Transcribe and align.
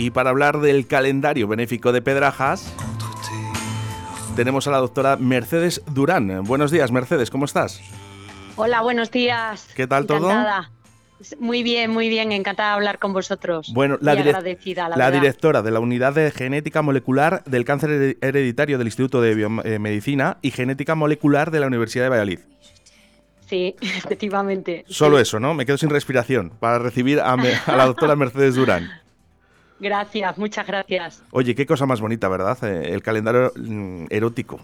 Y 0.00 0.08
para 0.08 0.30
hablar 0.30 0.60
del 0.60 0.86
calendario 0.86 1.46
benéfico 1.46 1.92
de 1.92 2.00
Pedrajas, 2.00 2.72
tenemos 4.34 4.66
a 4.66 4.70
la 4.70 4.78
doctora 4.78 5.18
Mercedes 5.18 5.82
Durán. 5.92 6.42
Buenos 6.44 6.70
días, 6.70 6.90
Mercedes, 6.90 7.30
¿cómo 7.30 7.44
estás? 7.44 7.82
Hola, 8.56 8.80
buenos 8.80 9.10
días. 9.10 9.68
¿Qué 9.76 9.86
tal 9.86 10.06
todo? 10.06 10.32
Muy 11.38 11.62
bien, 11.62 11.90
muy 11.90 12.08
bien, 12.08 12.32
encantada 12.32 12.70
de 12.70 12.74
hablar 12.76 12.98
con 12.98 13.12
vosotros. 13.12 13.72
Bueno, 13.74 13.98
la, 14.00 14.14
la, 14.14 15.10
directora 15.10 15.60
de 15.60 15.70
la 15.70 15.80
Unidad 15.80 16.14
de 16.14 16.30
Genética 16.30 16.80
Molecular 16.80 17.44
del 17.44 17.66
Cáncer 17.66 18.16
Hereditario 18.22 18.78
del 18.78 18.86
Instituto 18.86 19.20
de 19.20 19.34
Biomedicina 19.34 20.38
y 20.40 20.50
Genética 20.50 20.94
Molecular 20.94 21.50
de 21.50 21.60
la 21.60 21.66
Universidad 21.66 22.04
de 22.04 22.08
Valladolid. 22.08 22.38
Sí, 23.50 23.76
efectivamente. 23.82 24.86
Solo 24.88 25.18
eso, 25.18 25.38
¿no? 25.40 25.52
Me 25.52 25.66
quedo 25.66 25.76
sin 25.76 25.90
respiración 25.90 26.52
para 26.58 26.78
recibir 26.78 27.20
a, 27.20 27.36
la 27.66 27.84
doctora 27.84 28.16
Mercedes 28.16 28.54
Durán. 28.54 28.88
Gracias, 29.80 30.36
muchas 30.36 30.66
gracias. 30.66 31.22
Oye, 31.30 31.54
qué 31.54 31.64
cosa 31.64 31.86
más 31.86 32.00
bonita, 32.00 32.28
¿verdad? 32.28 32.62
Eh, 32.64 32.92
el 32.92 33.02
calendario 33.02 33.50
mm, 33.56 34.06
erótico. 34.10 34.60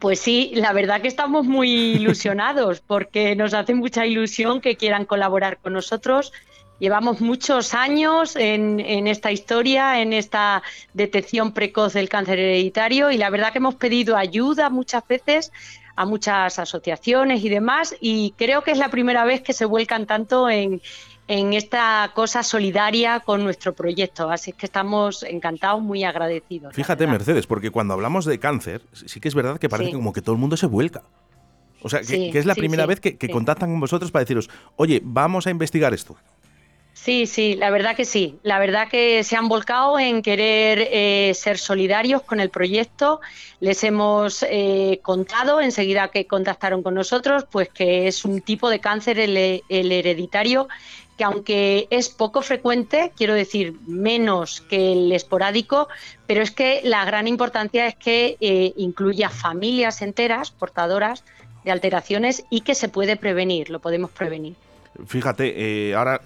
Pues 0.00 0.18
sí, 0.20 0.52
la 0.54 0.72
verdad 0.72 1.00
que 1.00 1.08
estamos 1.08 1.44
muy 1.46 1.70
ilusionados 1.70 2.80
porque 2.86 3.36
nos 3.36 3.54
hace 3.54 3.74
mucha 3.74 4.06
ilusión 4.06 4.60
que 4.60 4.76
quieran 4.76 5.04
colaborar 5.04 5.58
con 5.58 5.74
nosotros. 5.74 6.32
Llevamos 6.78 7.20
muchos 7.20 7.72
años 7.72 8.36
en, 8.36 8.80
esta 9.06 9.32
historia, 9.32 10.00
en 10.00 10.12
esta 10.12 10.62
detección 10.92 11.52
precoz 11.52 11.94
del 11.94 12.10
cáncer 12.10 12.38
hereditario 12.38 13.10
y 13.10 13.16
la 13.16 13.30
verdad 13.30 13.52
que 13.52 13.58
hemos 13.58 13.76
pedido 13.76 14.14
ayuda 14.14 14.68
muchas 14.68 15.06
veces 15.08 15.52
a 15.94 16.04
muchas 16.04 16.58
asociaciones 16.58 17.42
y 17.42 17.48
demás 17.48 17.96
y 17.98 18.34
creo 18.36 18.60
que 18.60 18.72
es 18.72 18.78
la 18.78 18.90
primera 18.90 19.24
vez 19.24 19.40
que 19.40 19.54
se 19.54 19.64
vuelcan 19.64 20.04
tanto 20.04 20.50
en, 20.50 20.82
en 21.28 21.52
esta 21.54 22.12
cosa 22.14 22.42
solidaria 22.42 23.20
con 23.20 23.42
nuestro 23.42 23.74
proyecto. 23.74 24.30
Así 24.30 24.52
que 24.52 24.66
estamos 24.66 25.22
encantados, 25.22 25.82
muy 25.82 26.04
agradecidos. 26.04 26.74
Fíjate, 26.74 27.06
Mercedes, 27.06 27.46
porque 27.46 27.70
cuando 27.70 27.94
hablamos 27.94 28.24
de 28.24 28.38
cáncer, 28.38 28.82
sí 28.92 29.20
que 29.20 29.28
es 29.28 29.34
verdad 29.34 29.58
que 29.58 29.68
parece 29.68 29.92
como 29.92 30.12
que 30.12 30.22
todo 30.22 30.34
el 30.34 30.40
mundo 30.40 30.56
se 30.56 30.66
vuelca. 30.66 31.02
O 31.82 31.88
sea, 31.88 32.00
que, 32.00 32.30
es 32.36 32.46
la 32.46 32.54
primera 32.54 32.86
vez 32.86 33.00
que, 33.00 33.16
contactan 33.28 33.70
con 33.70 33.80
vosotros 33.80 34.10
para 34.10 34.24
deciros, 34.24 34.48
oye, 34.76 35.00
vamos 35.04 35.46
a 35.46 35.50
investigar 35.50 35.92
esto. 35.94 36.16
Sí, 36.94 37.26
sí, 37.26 37.54
la 37.54 37.70
verdad 37.70 37.94
que 37.94 38.06
sí. 38.06 38.38
La 38.42 38.58
verdad 38.58 38.88
que 38.88 39.22
se 39.22 39.36
han 39.36 39.48
volcado 39.48 39.98
en 39.98 40.22
querer 40.22 40.88
eh, 40.90 41.32
ser 41.34 41.58
solidarios 41.58 42.22
con 42.22 42.40
el 42.40 42.48
proyecto. 42.48 43.20
Les 43.60 43.84
hemos 43.84 44.42
eh, 44.48 44.98
contado 45.02 45.60
enseguida 45.60 46.08
que 46.08 46.26
contactaron 46.26 46.82
con 46.82 46.94
nosotros, 46.94 47.44
pues 47.48 47.68
que 47.68 48.08
es 48.08 48.24
un 48.24 48.40
tipo 48.40 48.70
de 48.70 48.80
cáncer 48.80 49.20
el 49.20 49.36
hereditario 49.68 50.68
que 51.16 51.24
aunque 51.24 51.88
es 51.90 52.08
poco 52.08 52.42
frecuente, 52.42 53.12
quiero 53.16 53.34
decir 53.34 53.74
menos 53.86 54.60
que 54.60 54.92
el 54.92 55.12
esporádico, 55.12 55.88
pero 56.26 56.42
es 56.42 56.50
que 56.50 56.80
la 56.84 57.04
gran 57.04 57.26
importancia 57.26 57.86
es 57.86 57.94
que 57.94 58.36
eh, 58.40 58.74
incluya 58.76 59.30
familias 59.30 60.02
enteras 60.02 60.50
portadoras 60.50 61.24
de 61.64 61.72
alteraciones 61.72 62.44
y 62.50 62.60
que 62.60 62.74
se 62.74 62.88
puede 62.88 63.16
prevenir, 63.16 63.70
lo 63.70 63.80
podemos 63.80 64.10
prevenir. 64.10 64.54
Fíjate, 65.06 65.90
eh, 65.90 65.94
ahora 65.94 66.22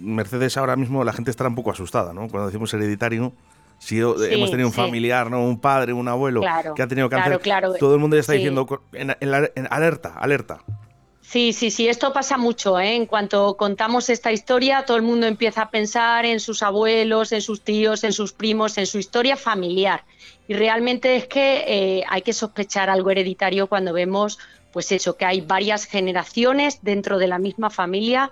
Mercedes 0.00 0.56
ahora 0.56 0.76
mismo 0.76 1.02
la 1.04 1.12
gente 1.12 1.30
estará 1.30 1.48
un 1.48 1.56
poco 1.56 1.70
asustada, 1.72 2.12
¿no? 2.12 2.28
Cuando 2.28 2.46
decimos 2.46 2.72
hereditario, 2.74 3.32
si 3.78 3.98
hemos 3.98 4.50
tenido 4.50 4.68
un 4.68 4.72
familiar, 4.72 5.30
¿no? 5.30 5.42
Un 5.42 5.60
padre, 5.60 5.92
un 5.92 6.06
abuelo 6.08 6.42
que 6.76 6.82
ha 6.82 6.88
tenido 6.88 7.08
cáncer, 7.08 7.40
todo 7.78 7.94
el 7.94 8.00
mundo 8.00 8.16
ya 8.16 8.20
está 8.20 8.34
diciendo 8.34 8.82
en 8.92 9.66
alerta, 9.70 10.14
alerta. 10.16 10.60
Sí, 11.30 11.52
sí, 11.52 11.70
sí, 11.70 11.86
esto 11.88 12.14
pasa 12.14 12.38
mucho. 12.38 12.80
¿eh? 12.80 12.94
En 12.94 13.04
cuanto 13.04 13.54
contamos 13.58 14.08
esta 14.08 14.32
historia, 14.32 14.86
todo 14.86 14.96
el 14.96 15.02
mundo 15.02 15.26
empieza 15.26 15.60
a 15.60 15.70
pensar 15.70 16.24
en 16.24 16.40
sus 16.40 16.62
abuelos, 16.62 17.32
en 17.32 17.42
sus 17.42 17.60
tíos, 17.60 18.02
en 18.02 18.14
sus 18.14 18.32
primos, 18.32 18.78
en 18.78 18.86
su 18.86 18.96
historia 18.96 19.36
familiar. 19.36 20.04
Y 20.48 20.54
realmente 20.54 21.16
es 21.16 21.26
que 21.26 21.64
eh, 21.68 22.04
hay 22.08 22.22
que 22.22 22.32
sospechar 22.32 22.88
algo 22.88 23.10
hereditario 23.10 23.66
cuando 23.66 23.92
vemos, 23.92 24.38
pues 24.72 24.90
eso, 24.90 25.18
que 25.18 25.26
hay 25.26 25.42
varias 25.42 25.84
generaciones 25.84 26.78
dentro 26.80 27.18
de 27.18 27.26
la 27.26 27.38
misma 27.38 27.68
familia 27.68 28.30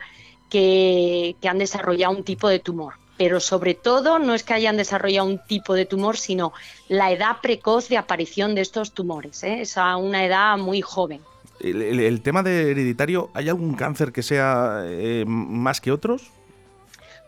que, 0.48 1.36
han 1.46 1.58
desarrollado 1.58 2.16
un 2.16 2.24
tipo 2.24 2.48
de 2.48 2.60
tumor. 2.60 2.94
Pero 3.18 3.40
sobre 3.40 3.74
todo 3.74 4.18
no 4.18 4.32
es 4.32 4.42
que 4.42 4.54
hayan 4.54 4.78
desarrollado 4.78 5.28
un 5.28 5.38
tipo 5.46 5.74
de 5.74 5.84
tumor, 5.84 6.16
sino 6.16 6.54
la 6.88 7.12
edad 7.12 7.42
precoz 7.42 7.90
de 7.90 7.98
aparición 7.98 8.54
de 8.54 8.62
estos 8.62 8.92
tumores. 8.92 9.42
¿eh? 9.42 9.60
Es 9.60 9.76
a 9.76 9.98
una 9.98 10.24
edad 10.24 10.56
muy 10.56 10.80
joven 10.80 11.20
el, 11.60 12.20
tema 12.22 12.42
de 12.42 12.70
hereditario, 12.70 13.30
¿hay 13.34 13.48
algún 13.48 13.74
cáncer 13.74 14.12
que 14.12 14.22
sea 14.22 14.82
eh, 14.84 15.24
más 15.26 15.80
que 15.80 15.92
otros? 15.92 16.30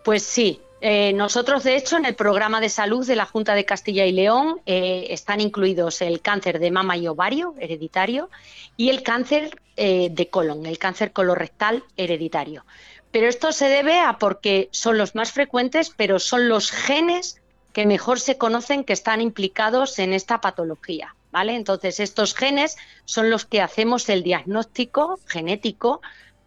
Pues 0.04 0.22
sí. 0.22 0.60
Eh, 0.80 1.12
nosotros, 1.12 1.64
de 1.64 1.76
hecho, 1.76 1.96
en 1.96 2.04
el 2.04 2.14
programa 2.14 2.60
de 2.60 2.68
salud 2.68 3.04
de 3.04 3.16
la 3.16 3.26
Junta 3.26 3.56
de 3.56 3.64
Castilla 3.64 4.06
y 4.06 4.12
León 4.12 4.60
eh, 4.64 5.08
están 5.10 5.40
incluidos 5.40 6.00
el 6.02 6.20
cáncer 6.20 6.60
de 6.60 6.70
mama 6.70 6.96
y 6.96 7.08
ovario 7.08 7.54
hereditario 7.58 8.30
y 8.76 8.90
el 8.90 9.02
cáncer 9.02 9.60
de 9.76 10.28
colon, 10.28 10.66
el 10.66 10.76
cáncer 10.76 11.12
colorectal 11.12 11.84
hereditario. 11.96 12.64
Pero 13.12 13.28
esto 13.28 13.52
se 13.52 13.68
debe 13.68 14.00
a 14.00 14.18
porque 14.18 14.68
son 14.72 14.98
los 14.98 15.14
más 15.14 15.30
frecuentes, 15.30 15.92
pero 15.96 16.18
son 16.18 16.48
los 16.48 16.72
genes 16.72 17.40
que 17.72 17.86
mejor 17.86 18.18
se 18.18 18.38
conocen 18.38 18.82
que 18.82 18.92
están 18.92 19.20
implicados 19.20 20.00
en 20.00 20.12
esta 20.12 20.40
patología. 20.40 21.14
¿Vale? 21.38 21.54
Entonces, 21.54 22.00
estos 22.00 22.34
genes 22.34 22.76
son 23.04 23.30
los 23.30 23.44
que 23.44 23.60
hacemos 23.60 24.08
el 24.08 24.24
diagnóstico 24.24 25.20
genético 25.26 26.00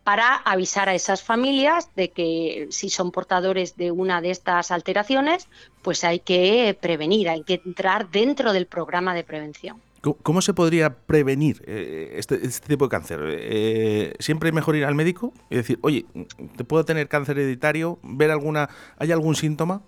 para 0.03 0.35
avisar 0.35 0.89
a 0.89 0.95
esas 0.95 1.23
familias 1.23 1.87
de 1.95 2.09
que 2.09 2.67
si 2.71 2.89
son 2.89 3.11
portadores 3.11 3.77
de 3.77 3.91
una 3.91 4.19
de 4.19 4.31
estas 4.31 4.69
alteraciones, 4.69 5.47
pues 5.81 6.03
hay 6.03 6.19
que 6.19 6.77
prevenir, 6.81 7.29
hay 7.29 7.43
que 7.43 7.61
entrar 7.65 8.09
dentro 8.11 8.51
del 8.51 8.65
programa 8.65 9.15
de 9.15 9.23
prevención. 9.23 9.77
¿Cómo 10.01 10.41
se 10.41 10.53
podría 10.53 10.89
prevenir 10.93 11.63
eh, 11.65 12.15
este, 12.17 12.45
este, 12.45 12.67
tipo 12.67 12.85
de 12.85 12.89
cáncer? 12.89 13.19
Eh, 13.23 14.13
¿Siempre 14.19 14.49
es 14.49 14.55
mejor 14.55 14.75
ir 14.75 14.83
al 14.83 14.95
médico 14.95 15.31
y 15.49 15.55
decir, 15.55 15.79
oye, 15.83 16.05
te 16.57 16.65
puedo 16.65 16.83
tener 16.83 17.07
cáncer 17.07 17.37
hereditario? 17.37 17.97
¿Ver 18.03 18.31
alguna, 18.31 18.67
hay 18.97 19.13
algún 19.13 19.35
síntoma? 19.35 19.83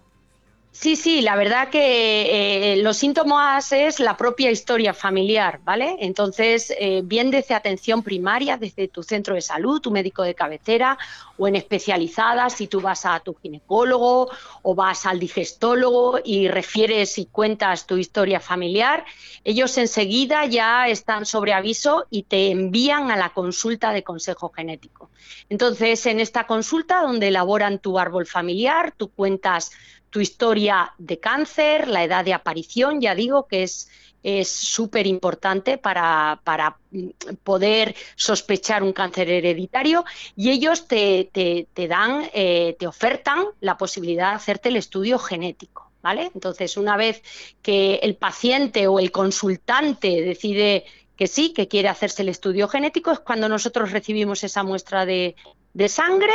Sí, 0.75 0.95
sí, 0.95 1.21
la 1.21 1.35
verdad 1.35 1.69
que 1.69 2.73
eh, 2.73 2.77
los 2.77 2.97
síntomas 2.97 3.71
es 3.71 3.99
la 3.99 4.17
propia 4.17 4.49
historia 4.49 4.91
familiar, 4.95 5.59
¿vale? 5.63 5.97
Entonces, 5.99 6.73
eh, 6.79 7.01
bien 7.05 7.29
desde 7.29 7.53
atención 7.53 8.01
primaria, 8.01 8.57
desde 8.57 8.87
tu 8.87 9.03
centro 9.03 9.35
de 9.35 9.41
salud, 9.41 9.79
tu 9.81 9.91
médico 9.91 10.23
de 10.23 10.33
cabecera, 10.33 10.97
o 11.37 11.47
en 11.47 11.55
especializadas, 11.55 12.53
si 12.53 12.67
tú 12.67 12.81
vas 12.81 13.05
a 13.05 13.19
tu 13.19 13.35
ginecólogo 13.35 14.31
o 14.63 14.73
vas 14.73 15.05
al 15.05 15.19
digestólogo 15.19 16.19
y 16.23 16.47
refieres 16.47 17.19
y 17.19 17.27
cuentas 17.27 17.85
tu 17.85 17.97
historia 17.97 18.39
familiar, 18.39 19.05
ellos 19.43 19.77
enseguida 19.77 20.47
ya 20.47 20.87
están 20.87 21.27
sobre 21.27 21.53
aviso 21.53 22.07
y 22.09 22.23
te 22.23 22.49
envían 22.49 23.11
a 23.11 23.15
la 23.15 23.29
consulta 23.29 23.91
de 23.91 24.03
consejo 24.03 24.49
genético. 24.49 25.11
Entonces, 25.49 26.03
en 26.07 26.19
esta 26.19 26.47
consulta 26.47 27.01
donde 27.01 27.27
elaboran 27.27 27.77
tu 27.77 27.99
árbol 27.99 28.25
familiar, 28.25 28.93
tú 28.97 29.09
cuentas 29.09 29.71
tu 30.13 30.19
historia 30.19 30.93
de 30.99 31.19
cáncer, 31.19 31.87
la 31.87 32.03
edad 32.03 32.23
de 32.23 32.35
aparición, 32.35 33.01
ya 33.01 33.15
digo 33.15 33.47
que 33.47 33.63
es 33.63 33.89
es 34.23 34.49
súper 34.49 35.05
importante 35.05 35.77
para, 35.77 36.39
para, 36.45 36.77
mm, 36.91 37.09
poder 37.43 37.93
sospechar 38.15 38.81
un 38.81 38.93
cáncer 38.93 39.29
hereditario 39.29 40.05
y 40.37 40.49
ellos 40.51 40.87
te, 40.87 41.29
te, 41.33 41.87
dan, 41.87 42.29
eh, 42.33 42.77
te 42.79 42.87
ofertan 42.87 43.43
la 43.59 43.77
posibilidad 43.77 44.29
de 44.29 44.35
hacerte 44.37 44.69
el 44.69 44.77
estudio 44.77 45.19
genético. 45.19 45.91
¿Vale? 46.01 46.31
Entonces, 46.33 46.75
una 46.75 46.97
vez 46.97 47.21
que 47.61 47.95
el 48.03 48.15
paciente 48.15 48.87
o 48.87 48.99
el 48.99 49.09
consultante 49.11 50.21
decide 50.21 50.83
que 51.15 51.27
sí, 51.27 51.53
que 51.53 51.69
quiere 51.69 51.87
hacerse 51.87 52.23
el 52.23 52.29
estudio 52.29 52.67
genético, 52.67 53.11
es 53.11 53.19
cuando 53.19 53.47
nosotros 53.47 53.91
recibimos 53.91 54.43
esa 54.43 54.63
muestra 54.63 55.05
de, 55.05 55.37
de 55.73 55.87
sangre 55.87 56.33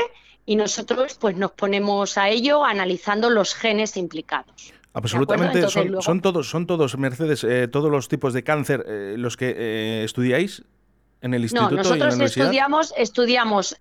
y 0.48 0.56
nosotros 0.56 1.18
pues 1.20 1.36
nos 1.36 1.52
ponemos 1.52 2.16
a 2.16 2.30
ello 2.30 2.64
analizando 2.64 3.28
los 3.28 3.54
genes 3.54 3.98
implicados. 3.98 4.72
Absolutamente, 4.94 5.68
son, 5.68 6.22
todos, 6.22 6.48
son 6.48 6.66
todos, 6.66 6.96
Mercedes, 6.96 7.44
eh, 7.44 7.68
todos 7.68 7.90
los 7.90 8.08
tipos 8.08 8.32
de 8.32 8.42
cáncer 8.42 8.82
eh, 8.88 9.14
los 9.18 9.36
que 9.36 9.54
eh, 9.54 10.04
estudiáis 10.04 10.64
en 11.20 11.34
el 11.34 11.42
instituto. 11.42 11.70
No, 11.70 11.76
nosotros 11.76 12.18
estudiamos, 12.20 12.94
estudiamos 12.96 13.76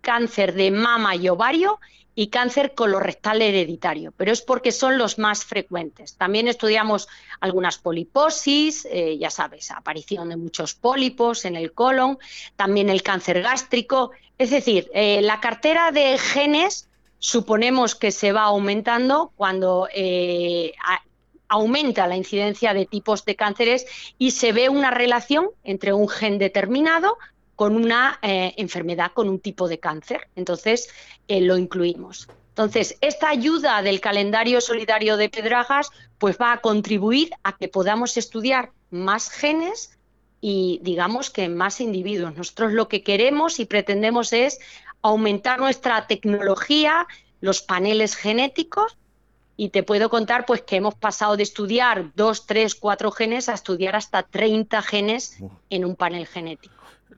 cáncer 0.00 0.54
de 0.54 0.70
mama 0.70 1.16
y 1.16 1.28
ovario 1.28 1.80
y 2.16 2.28
cáncer 2.28 2.74
colorectal 2.74 3.42
hereditario, 3.42 4.12
pero 4.16 4.30
es 4.32 4.40
porque 4.40 4.70
son 4.70 4.98
los 4.98 5.18
más 5.18 5.44
frecuentes. 5.44 6.14
También 6.14 6.46
estudiamos 6.46 7.08
algunas 7.40 7.78
poliposis, 7.78 8.86
ya 9.18 9.30
sabes, 9.30 9.72
aparición 9.72 10.28
de 10.28 10.36
muchos 10.36 10.74
pólipos 10.74 11.44
en 11.44 11.56
el 11.56 11.72
colon, 11.72 12.18
también 12.56 12.88
el 12.88 13.02
cáncer 13.02 13.42
gástrico 13.42 14.12
es 14.38 14.50
decir, 14.50 14.90
eh, 14.94 15.20
la 15.22 15.40
cartera 15.40 15.92
de 15.92 16.18
genes 16.18 16.88
suponemos 17.18 17.94
que 17.94 18.10
se 18.10 18.32
va 18.32 18.42
aumentando 18.42 19.32
cuando 19.36 19.88
eh, 19.94 20.72
aumenta 21.54 22.08
la 22.08 22.16
incidencia 22.16 22.74
de 22.74 22.84
tipos 22.84 23.24
de 23.24 23.36
cánceres 23.36 23.86
y 24.18 24.32
se 24.32 24.52
ve 24.52 24.68
una 24.68 24.90
relación 24.90 25.50
entre 25.62 25.92
un 25.92 26.08
gen 26.08 26.38
determinado 26.38 27.16
con 27.54 27.76
una 27.76 28.18
eh, 28.22 28.54
enfermedad, 28.56 29.12
con 29.14 29.28
un 29.28 29.38
tipo 29.38 29.68
de 29.68 29.78
cáncer. 29.78 30.28
Entonces, 30.34 30.88
eh, 31.28 31.40
lo 31.40 31.56
incluimos. 31.56 32.28
Entonces, 32.48 32.96
esta 33.00 33.28
ayuda 33.28 33.82
del 33.82 34.00
calendario 34.00 34.60
solidario 34.60 35.16
de 35.16 35.28
Pedrajas 35.28 35.90
pues 36.18 36.36
va 36.40 36.52
a 36.52 36.60
contribuir 36.60 37.30
a 37.44 37.56
que 37.56 37.68
podamos 37.68 38.16
estudiar 38.16 38.72
más 38.90 39.30
genes 39.30 39.96
y 40.40 40.80
digamos 40.82 41.30
que 41.30 41.48
más 41.48 41.80
individuos. 41.80 42.34
Nosotros 42.34 42.72
lo 42.72 42.88
que 42.88 43.04
queremos 43.04 43.60
y 43.60 43.64
pretendemos 43.64 44.32
es 44.32 44.58
aumentar 45.02 45.60
nuestra 45.60 46.08
tecnología, 46.08 47.06
los 47.40 47.62
paneles 47.62 48.16
genéticos 48.16 48.96
y 49.56 49.68
te 49.68 49.82
puedo 49.82 50.10
contar 50.10 50.46
pues 50.46 50.62
que 50.62 50.76
hemos 50.76 50.94
pasado 50.94 51.36
de 51.36 51.42
estudiar 51.42 52.12
dos, 52.14 52.46
tres, 52.46 52.74
cuatro 52.74 53.10
genes 53.10 53.48
a 53.48 53.54
estudiar 53.54 53.96
hasta 53.96 54.22
30 54.22 54.82
genes 54.82 55.38
en 55.70 55.84
un 55.84 55.96
panel 55.96 56.26
genético. 56.26 56.74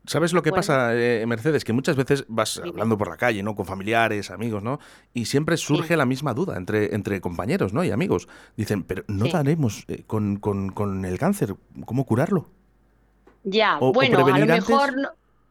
¿Sabes 0.06 0.32
lo 0.32 0.42
que 0.42 0.52
pasa, 0.52 0.94
eh, 0.94 1.24
Mercedes? 1.26 1.64
Que 1.64 1.72
muchas 1.72 1.96
veces 1.96 2.24
vas 2.28 2.58
hablando 2.64 2.96
por 2.96 3.08
la 3.08 3.16
calle, 3.16 3.42
¿no? 3.42 3.56
Con 3.56 3.66
familiares, 3.66 4.30
amigos, 4.30 4.62
¿no? 4.62 4.78
Y 5.12 5.24
siempre 5.24 5.56
surge 5.56 5.96
la 5.96 6.06
misma 6.06 6.32
duda 6.32 6.56
entre, 6.56 6.94
entre 6.94 7.20
compañeros, 7.20 7.72
¿no? 7.72 7.82
Y 7.82 7.90
amigos. 7.90 8.28
Dicen, 8.56 8.84
pero 8.84 9.02
¿no 9.08 9.26
daremos 9.26 9.84
eh, 9.88 10.04
con, 10.06 10.36
con, 10.36 11.04
el 11.04 11.18
cáncer? 11.18 11.56
¿Cómo 11.84 12.06
curarlo? 12.06 12.48
Ya, 13.42 13.78
bueno, 13.78 14.24
a 14.24 14.38
lo 14.38 14.46
mejor... 14.46 14.94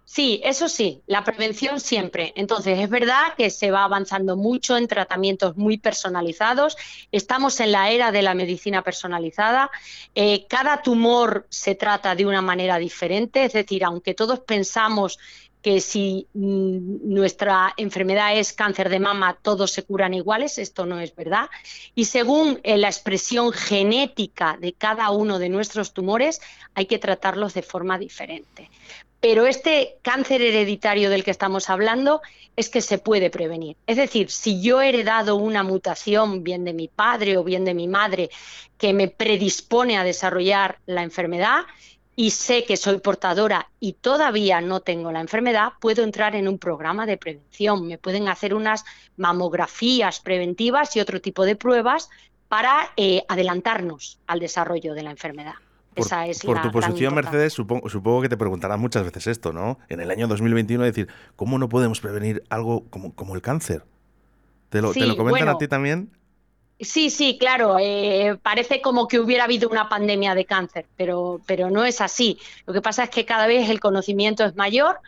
Sí, 0.05 0.39
eso 0.43 0.69
sí, 0.69 1.01
la 1.07 1.23
prevención 1.23 1.79
siempre. 1.79 2.31
Entonces, 2.35 2.77
es 2.79 2.89
verdad 2.89 3.33
que 3.35 3.49
se 3.49 3.71
va 3.71 3.83
avanzando 3.83 4.37
mucho 4.37 4.77
en 4.77 4.87
tratamientos 4.87 5.57
muy 5.57 5.79
personalizados. 5.79 6.77
Estamos 7.11 7.59
en 7.59 7.71
la 7.71 7.89
era 7.89 8.11
de 8.11 8.21
la 8.21 8.35
medicina 8.35 8.83
personalizada. 8.83 9.71
Eh, 10.13 10.45
cada 10.47 10.83
tumor 10.83 11.47
se 11.49 11.73
trata 11.73 12.13
de 12.13 12.27
una 12.27 12.43
manera 12.43 12.77
diferente, 12.77 13.45
es 13.45 13.53
decir, 13.53 13.83
aunque 13.83 14.13
todos 14.13 14.41
pensamos 14.41 15.17
que 15.65 15.81
si 15.81 16.27
mm, 16.35 17.11
nuestra 17.11 17.73
enfermedad 17.75 18.37
es 18.37 18.53
cáncer 18.53 18.89
de 18.89 18.99
mama, 18.99 19.35
todos 19.41 19.71
se 19.71 19.81
curan 19.81 20.13
iguales, 20.13 20.59
esto 20.59 20.85
no 20.85 20.99
es 20.99 21.15
verdad. 21.15 21.49
Y 21.95 22.05
según 22.05 22.59
eh, 22.61 22.77
la 22.77 22.87
expresión 22.87 23.51
genética 23.51 24.57
de 24.61 24.73
cada 24.73 25.09
uno 25.09 25.39
de 25.39 25.49
nuestros 25.49 25.91
tumores, 25.91 26.39
hay 26.75 26.85
que 26.85 26.99
tratarlos 26.99 27.55
de 27.55 27.63
forma 27.63 27.97
diferente. 27.97 28.69
Pero 29.19 29.47
este 29.47 29.97
cáncer 30.01 30.41
hereditario 30.41 31.09
del 31.09 31.23
que 31.23 31.31
estamos 31.31 31.69
hablando 31.69 32.21
es 32.55 32.69
que 32.69 32.81
se 32.81 32.97
puede 32.97 33.29
prevenir. 33.29 33.75
Es 33.87 33.97
decir, 33.97 34.29
si 34.29 34.61
yo 34.61 34.81
he 34.81 34.89
heredado 34.89 35.35
una 35.35 35.63
mutación, 35.63 36.43
bien 36.43 36.63
de 36.63 36.73
mi 36.73 36.87
padre 36.87 37.37
o 37.37 37.43
bien 37.43 37.65
de 37.65 37.73
mi 37.73 37.87
madre, 37.87 38.29
que 38.77 38.93
me 38.93 39.07
predispone 39.07 39.97
a 39.97 40.03
desarrollar 40.03 40.79
la 40.85 41.03
enfermedad 41.03 41.63
y 42.15 42.31
sé 42.31 42.63
que 42.63 42.77
soy 42.77 42.99
portadora 42.99 43.69
y 43.79 43.93
todavía 43.93 44.61
no 44.61 44.79
tengo 44.79 45.11
la 45.11 45.19
enfermedad, 45.19 45.73
puedo 45.81 46.03
entrar 46.03 46.35
en 46.35 46.47
un 46.47 46.59
programa 46.59 47.05
de 47.05 47.17
prevención. 47.17 47.87
Me 47.87 47.97
pueden 47.97 48.29
hacer 48.29 48.53
unas 48.53 48.85
mamografías 49.17 50.21
preventivas 50.21 50.95
y 50.95 51.01
otro 51.01 51.19
tipo 51.19 51.45
de 51.45 51.55
pruebas 51.55 52.09
para 52.47 52.91
eh, 52.95 53.23
adelantarnos 53.27 54.19
al 54.27 54.39
desarrollo 54.39 54.93
de 54.93 55.03
la 55.03 55.11
enfermedad. 55.11 55.55
Por, 55.95 56.61
tu 56.61 56.71
posición, 56.71 57.15
Mercedes, 57.15 57.53
supongo, 57.53 58.21
que 58.21 58.29
te 58.29 58.35
preguntarán 58.35 58.79
muchas 58.79 59.05
veces 59.05 59.27
esto, 59.27 59.53
¿no? 59.53 59.79
En 59.87 60.01
el 60.01 60.11
año 60.11 60.27
2021 60.27 60.83
decir, 60.83 61.07
¿cómo 61.35 61.57
no 61.57 61.69
podemos 61.69 62.01
prevenir 62.01 62.43
algo 62.49 62.83
como, 62.89 63.35
el 63.35 63.41
cáncer? 63.41 63.83
¿Te 64.69 64.81
lo, 64.81 64.93
comentan 65.15 65.47
a 65.47 65.57
ti 65.57 65.67
también? 65.69 66.11
Sí, 66.79 67.09
sí, 67.09 67.37
claro. 67.39 67.77
Eh, 67.79 68.37
parece 68.41 68.81
como 68.81 69.07
que 69.07 69.19
hubiera 69.19 69.45
habido 69.45 69.69
una 69.69 69.87
pandemia 69.87 70.35
de 70.35 70.45
cáncer, 70.45 70.85
pero, 70.97 71.39
pero 71.45 71.69
no 71.69 71.85
es 71.85 72.01
así. 72.01 72.37
Lo 72.65 72.73
que 72.73 72.81
pasa 72.81 73.05
es 73.05 73.09
que 73.09 73.25
cada 73.25 73.47
vez 73.47 73.69
el 73.69 73.79
conocimiento 73.79 74.43
es 74.43 74.55
mayor, 74.55 74.99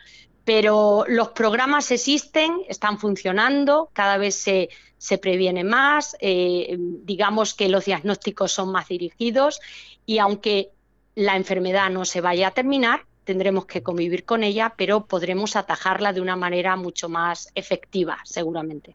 pero 0.44 1.04
los 1.06 1.28
programas 1.28 1.90
existen, 1.90 2.62
están 2.68 2.98
funcionando, 2.98 3.90
cada 3.92 4.16
vez 4.16 4.34
se, 4.34 4.70
se 4.96 5.18
previene 5.18 5.62
más, 5.62 6.16
eh, 6.20 6.74
digamos 6.78 7.52
que 7.52 7.68
los 7.68 7.84
diagnósticos 7.84 8.52
son 8.52 8.72
más 8.72 8.88
dirigidos 8.88 9.60
y 10.06 10.18
aunque 10.18 10.70
la 11.18 11.34
enfermedad 11.34 11.90
no 11.90 12.04
se 12.04 12.20
vaya 12.20 12.46
a 12.46 12.50
terminar, 12.52 13.00
tendremos 13.24 13.66
que 13.66 13.82
convivir 13.82 14.24
con 14.24 14.44
ella, 14.44 14.74
pero 14.76 15.06
podremos 15.06 15.56
atajarla 15.56 16.12
de 16.12 16.20
una 16.20 16.36
manera 16.36 16.76
mucho 16.76 17.08
más 17.08 17.50
efectiva, 17.56 18.18
seguramente. 18.22 18.94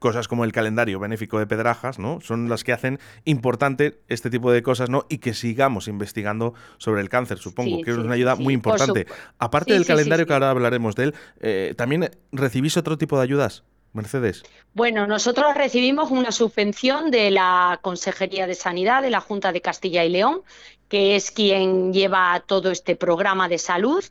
Cosas 0.00 0.26
como 0.26 0.44
el 0.44 0.50
calendario 0.50 0.98
benéfico 0.98 1.38
de 1.38 1.46
Pedrajas, 1.46 2.00
¿no? 2.00 2.20
Son 2.22 2.48
las 2.48 2.64
que 2.64 2.72
hacen 2.72 2.98
importante 3.24 4.00
este 4.08 4.30
tipo 4.30 4.50
de 4.50 4.64
cosas, 4.64 4.90
¿no? 4.90 5.06
Y 5.08 5.18
que 5.18 5.32
sigamos 5.32 5.86
investigando 5.86 6.54
sobre 6.78 7.02
el 7.02 7.08
cáncer, 7.08 7.38
supongo, 7.38 7.82
que 7.82 7.92
es 7.92 7.96
una 7.96 8.14
ayuda 8.14 8.34
muy 8.34 8.52
importante. 8.52 9.06
Aparte 9.38 9.74
del 9.74 9.86
calendario, 9.86 10.26
que 10.26 10.32
ahora 10.32 10.50
hablaremos 10.50 10.96
de 10.96 11.04
él, 11.04 11.14
eh, 11.38 11.74
¿también 11.76 12.10
recibís 12.32 12.76
otro 12.76 12.98
tipo 12.98 13.16
de 13.16 13.22
ayudas? 13.22 13.62
Mercedes. 13.92 14.42
Bueno, 14.74 15.06
nosotros 15.06 15.54
recibimos 15.54 16.10
una 16.10 16.30
subvención 16.32 17.10
de 17.10 17.30
la 17.30 17.78
Consejería 17.82 18.46
de 18.46 18.54
Sanidad 18.54 19.02
de 19.02 19.10
la 19.10 19.20
Junta 19.20 19.52
de 19.52 19.60
Castilla 19.60 20.04
y 20.04 20.10
León, 20.10 20.42
que 20.88 21.16
es 21.16 21.30
quien 21.30 21.92
lleva 21.92 22.42
todo 22.46 22.70
este 22.70 22.96
programa 22.96 23.48
de 23.48 23.58
salud. 23.58 24.04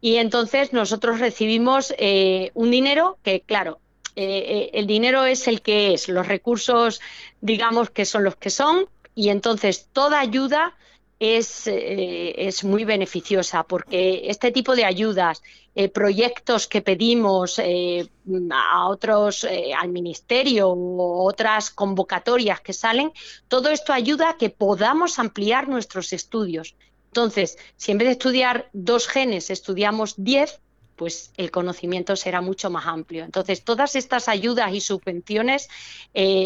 Y 0.00 0.16
entonces 0.16 0.72
nosotros 0.72 1.20
recibimos 1.20 1.94
eh, 1.98 2.50
un 2.54 2.70
dinero 2.70 3.18
que, 3.22 3.40
claro, 3.40 3.78
eh, 4.16 4.24
eh, 4.24 4.70
el 4.74 4.86
dinero 4.86 5.24
es 5.24 5.48
el 5.48 5.62
que 5.62 5.94
es, 5.94 6.08
los 6.08 6.26
recursos, 6.26 7.00
digamos 7.40 7.90
que 7.90 8.04
son 8.04 8.24
los 8.24 8.36
que 8.36 8.50
son, 8.50 8.86
y 9.14 9.28
entonces 9.28 9.88
toda 9.92 10.20
ayuda 10.20 10.74
es, 11.24 11.64
es 11.66 12.64
muy 12.64 12.84
beneficiosa 12.84 13.62
porque 13.64 14.22
este 14.28 14.50
tipo 14.52 14.74
de 14.76 14.84
ayudas 14.84 15.42
eh, 15.76 15.88
proyectos 15.88 16.68
que 16.68 16.82
pedimos 16.82 17.58
eh, 17.58 18.08
a 18.52 18.88
otros, 18.88 19.42
eh, 19.42 19.74
al 19.74 19.88
ministerio 19.88 20.72
u 20.72 21.26
otras 21.26 21.70
convocatorias 21.70 22.60
que 22.60 22.72
salen, 22.72 23.12
todo 23.48 23.70
esto 23.70 23.92
ayuda 23.92 24.30
a 24.30 24.36
que 24.36 24.50
podamos 24.50 25.18
ampliar 25.18 25.68
nuestros 25.68 26.12
estudios. 26.12 26.76
Entonces, 27.06 27.58
si 27.76 27.90
en 27.90 27.98
vez 27.98 28.06
de 28.06 28.12
estudiar 28.12 28.68
dos 28.72 29.08
genes 29.08 29.50
estudiamos 29.50 30.14
diez, 30.16 30.60
pues 30.96 31.32
el 31.36 31.50
conocimiento 31.50 32.16
será 32.16 32.40
mucho 32.40 32.70
más 32.70 32.86
amplio. 32.86 33.24
Entonces, 33.24 33.64
todas 33.64 33.96
estas 33.96 34.28
ayudas 34.28 34.72
y 34.72 34.80
subvenciones 34.80 35.68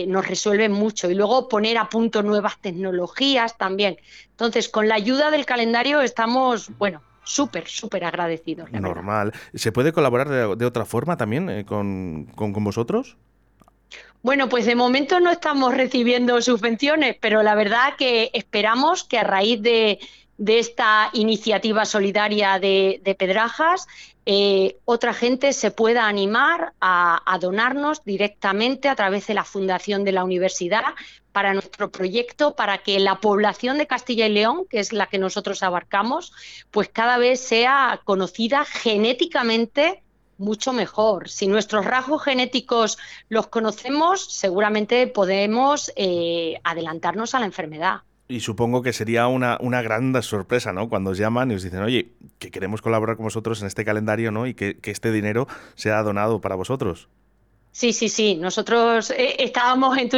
nos 0.06 0.26
resuelven 0.26 0.72
mucho. 0.72 1.10
Y 1.10 1.14
luego 1.14 1.48
poner 1.48 1.78
a 1.78 1.88
punto 1.88 2.22
nuevas 2.22 2.58
tecnologías 2.60 3.56
también. 3.58 3.98
Entonces, 4.30 4.68
con 4.68 4.88
la 4.88 4.94
ayuda 4.94 5.30
del 5.30 5.44
calendario 5.46 6.00
estamos, 6.00 6.70
bueno, 6.78 7.02
súper, 7.28 7.68
súper 7.68 8.04
agradecidos. 8.04 8.70
Normal. 8.72 9.32
¿Se 9.54 9.70
puede 9.70 9.92
colaborar 9.92 10.28
de, 10.28 10.64
otra 10.64 10.84
forma 10.84 11.16
también 11.16 11.50
eh, 11.50 11.64
con, 11.64 12.24
con, 12.34 12.52
vosotros? 12.64 13.16
Bueno, 14.22 14.48
pues 14.48 14.66
de 14.66 14.74
momento 14.74 15.20
no 15.20 15.30
estamos 15.30 15.74
recibiendo 15.74 16.40
subvenciones, 16.40 17.16
pero 17.20 17.42
la 17.42 17.54
verdad 17.54 17.94
que 17.96 18.30
esperamos 18.32 19.04
que 19.04 19.18
a 19.18 19.24
raíz 19.24 19.62
de, 19.62 20.00
de 20.38 20.60
esta 20.60 21.10
iniciativa 21.12 21.84
solidaria 21.84 22.58
de, 22.58 23.16
Pedrajas, 23.18 23.86
eh, 24.24 24.76
otra 24.84 25.12
gente 25.12 25.52
se 25.52 25.70
pueda 25.70 26.06
animar 26.06 26.72
a, 26.80 27.20
a, 27.26 27.38
donarnos 27.38 28.04
directamente 28.04 28.88
a 28.88 28.94
través 28.94 29.26
de 29.26 29.34
la 29.34 29.44
Fundación 29.44 30.04
de 30.04 30.12
la 30.12 30.24
Universidad 30.24 30.82
para 31.32 31.54
nuestro 31.54 31.90
proyecto, 31.90 32.54
para 32.54 32.78
que 32.78 32.98
la 33.00 33.20
población 33.20 33.78
de 33.78 33.86
Castilla 33.86 34.26
y 34.26 34.32
León, 34.32 34.64
que 34.70 34.80
es 34.80 34.92
la 34.92 35.06
que 35.06 35.18
nosotros 35.18 35.62
abarcamos, 35.62 36.32
pues 36.70 36.88
cada 36.88 37.18
vez 37.18 37.40
sea 37.40 38.00
conocida 38.04 38.64
genéticamente 38.64 40.02
mucho 40.38 40.72
mejor. 40.72 41.28
Si 41.28 41.46
nuestros 41.46 41.84
rasgos 41.84 42.22
genéticos 42.22 42.96
los 43.28 43.48
conocemos, 43.48 44.24
seguramente 44.32 45.06
podemos 45.08 45.92
eh, 45.96 46.60
adelantarnos 46.64 47.34
a 47.34 47.40
la 47.40 47.46
enfermedad. 47.46 48.02
Y 48.28 48.40
supongo 48.40 48.82
que 48.82 48.92
sería 48.92 49.26
una, 49.26 49.56
una 49.60 49.80
gran 49.80 50.22
sorpresa, 50.22 50.72
¿no? 50.74 50.88
Cuando 50.88 51.10
os 51.10 51.18
llaman 51.18 51.50
y 51.50 51.54
os 51.54 51.62
dicen, 51.62 51.80
oye, 51.80 52.12
que 52.38 52.50
queremos 52.50 52.82
colaborar 52.82 53.16
con 53.16 53.24
vosotros 53.24 53.60
en 53.62 53.66
este 53.66 53.86
calendario, 53.86 54.30
¿no? 54.30 54.46
Y 54.46 54.52
que, 54.52 54.76
que 54.76 54.90
este 54.90 55.10
dinero 55.10 55.48
sea 55.74 56.02
donado 56.02 56.40
para 56.42 56.54
vosotros. 56.54 57.08
Sí, 57.78 57.92
sí, 57.92 58.08
sí. 58.08 58.34
Nosotros 58.34 59.10
eh, 59.12 59.36
estábamos 59.38 59.96
eh, 59.96 60.08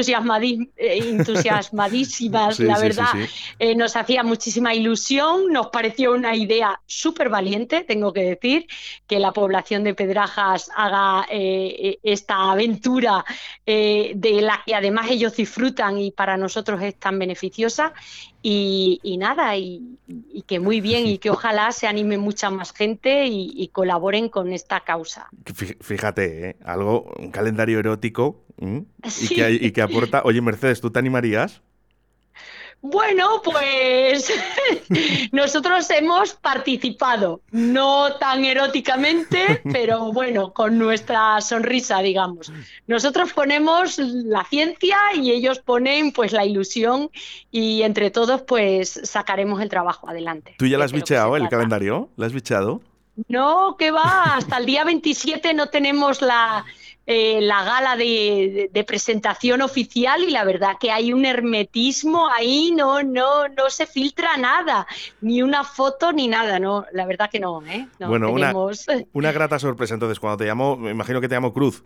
entusiasmadísimas, 0.79 2.59
la 2.61 2.79
verdad. 2.79 3.13
Eh, 3.59 3.75
nos 3.75 3.97
hacía 3.97 4.23
muchísima 4.23 4.73
ilusión, 4.73 5.53
nos 5.53 5.67
pareció 5.67 6.13
una 6.13 6.35
idea 6.35 6.81
súper 6.87 7.29
valiente, 7.29 7.85
tengo 7.85 8.15
que 8.15 8.23
decir, 8.23 8.67
que 9.07 9.19
la 9.19 9.33
población 9.33 9.85
de 9.85 9.93
Pedrajas 9.93 10.71
haga 10.75 11.27
esta 11.29 12.51
aventura 12.51 13.27
de 13.67 14.39
la 14.41 14.63
que 14.65 14.75
además 14.75 15.11
ellos 15.11 15.37
disfrutan 15.37 15.99
y 15.99 16.13
para 16.13 16.39
nosotros 16.39 16.81
es 16.81 16.99
tan 16.99 17.19
beneficiosa. 17.19 17.93
Y, 18.43 19.17
nada, 19.19 19.57
y, 19.57 19.99
que 20.47 20.61
muy 20.61 20.81
bien 20.81 21.07
y 21.07 21.19
que 21.19 21.31
ojalá 21.31 21.73
se 21.73 21.87
anime 21.87 22.19
mucha 22.19 22.51
más 22.51 22.73
gente 22.73 23.27
y, 23.27 23.69
colaboren 23.69 24.29
con 24.29 24.53
esta 24.53 24.81
causa. 24.81 25.29
Fíjate, 25.81 26.51
¿eh? 26.51 26.57
algo, 26.65 27.13
un 27.19 27.31
calendario 27.31 27.79
erótico 27.79 28.45
y, 28.59 29.29
que, 29.35 29.51
y 29.53 29.73
que 29.73 29.83
aporta. 29.83 30.23
Oye, 30.25 30.41
Mercedes, 30.41 30.81
¿tú 30.81 30.91
te 30.91 30.99
animarías? 30.99 31.63
Bueno, 32.83 33.43
pues 33.45 34.33
nosotros 35.33 35.91
hemos 35.91 36.33
participado, 36.33 37.43
no 37.51 38.15
tan 38.15 38.45
eróticamente, 38.45 39.61
pero 39.73 40.13
bueno, 40.13 40.53
con 40.55 40.79
nuestra 40.79 41.41
sonrisa, 41.43 42.01
digamos. 42.01 42.51
Nosotros 42.87 43.33
ponemos 43.35 43.99
la 43.99 44.45
ciencia 44.45 44.97
y 45.15 45.31
ellos 45.31 45.59
ponen 45.59 46.13
pues 46.13 46.33
la 46.33 46.47
ilusión 46.47 47.11
y 47.51 47.83
entre 47.83 48.11
todos 48.11 48.43
pues 48.43 49.01
sacaremos 49.05 49.61
el 49.61 49.69
trabajo 49.69 50.09
adelante. 50.09 50.55
¿Tú 50.59 50.67
ya 50.67 50.79
lo 50.79 50.85
has 50.85 50.93
bicheado 50.93 51.37
el 51.37 51.49
calendario? 51.49 52.09
¿Lo 52.17 52.25
has 52.25 52.33
bicheado? 52.33 52.81
No, 53.29 53.77
que 53.79 53.91
va, 53.91 54.37
hasta 54.37 54.57
el 54.57 54.65
día 54.65 54.85
27 54.85 55.53
no 55.53 55.67
tenemos 55.67 56.23
la, 56.23 56.65
eh, 57.07 57.41
la 57.41 57.65
gala 57.65 57.97
de, 57.97 58.85
presentación 58.87 59.63
oficial 59.63 60.23
y 60.23 60.31
la 60.31 60.45
verdad 60.45 60.77
que 60.81 60.91
hay 60.91 61.13
un 61.13 61.25
hermetismo 61.25 62.29
ahí, 62.29 62.73
no, 62.73 63.03
no, 63.03 63.49
no 63.49 63.71
se 63.71 63.87
filtra 63.87 64.37
nada, 64.37 64.87
ni 65.21 65.43
una 65.43 65.65
foto 65.65 66.13
ni 66.13 66.29
nada, 66.29 66.59
no, 66.59 66.87
la 66.93 67.07
verdad 67.07 67.31
que 67.31 67.41
no, 67.41 67.63
¿eh? 67.67 67.89
bueno, 67.99 68.31
una, 68.31 68.53
una 69.13 69.33
grata 69.33 69.59
sorpresa 69.59 69.95
entonces, 69.95 70.21
cuando 70.21 70.39
te 70.39 70.45
llamo, 70.45 70.77
me 70.77 70.91
imagino 70.91 71.21
que 71.21 71.29
te 71.29 71.35
llamo 71.35 71.53
Cruz. 71.53 71.83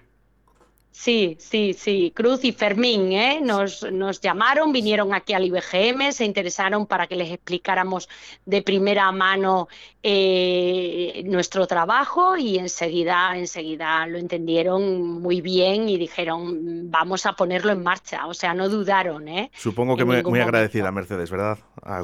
Sí, 0.97 1.37
sí, 1.41 1.75
sí. 1.77 2.13
Cruz 2.15 2.45
y 2.45 2.53
Fermín 2.53 3.11
¿eh? 3.13 3.41
nos, 3.43 3.83
nos 3.91 4.21
llamaron, 4.21 4.71
vinieron 4.71 5.13
aquí 5.13 5.33
al 5.33 5.45
IBGM, 5.45 6.13
se 6.13 6.25
interesaron 6.25 6.87
para 6.87 7.09
que 7.09 7.17
les 7.17 7.33
explicáramos 7.33 8.09
de 8.47 8.63
primera 8.63 9.11
mano 9.11 9.67
eh, 10.05 11.25
nuestro 11.27 11.67
trabajo 11.67 12.37
y 12.37 12.59
enseguida, 12.59 13.37
enseguida 13.37 14.07
lo 14.07 14.19
entendieron 14.19 15.21
muy 15.21 15.41
bien 15.41 15.89
y 15.89 15.99
dijeron 15.99 16.91
vamos 16.93 17.27
a 17.27 17.33
ponerlo 17.33 17.73
en 17.73 17.83
marcha. 17.83 18.29
O 18.29 18.35
sea, 18.35 18.55
no 18.55 18.69
dudaron. 18.69 19.27
¿eh? 19.27 19.51
Supongo 19.53 19.97
que 19.97 20.05
muy, 20.05 20.23
muy, 20.23 20.39
agradecida 20.39 20.93
Mercedes, 20.93 21.29
¿verdad? 21.29 21.59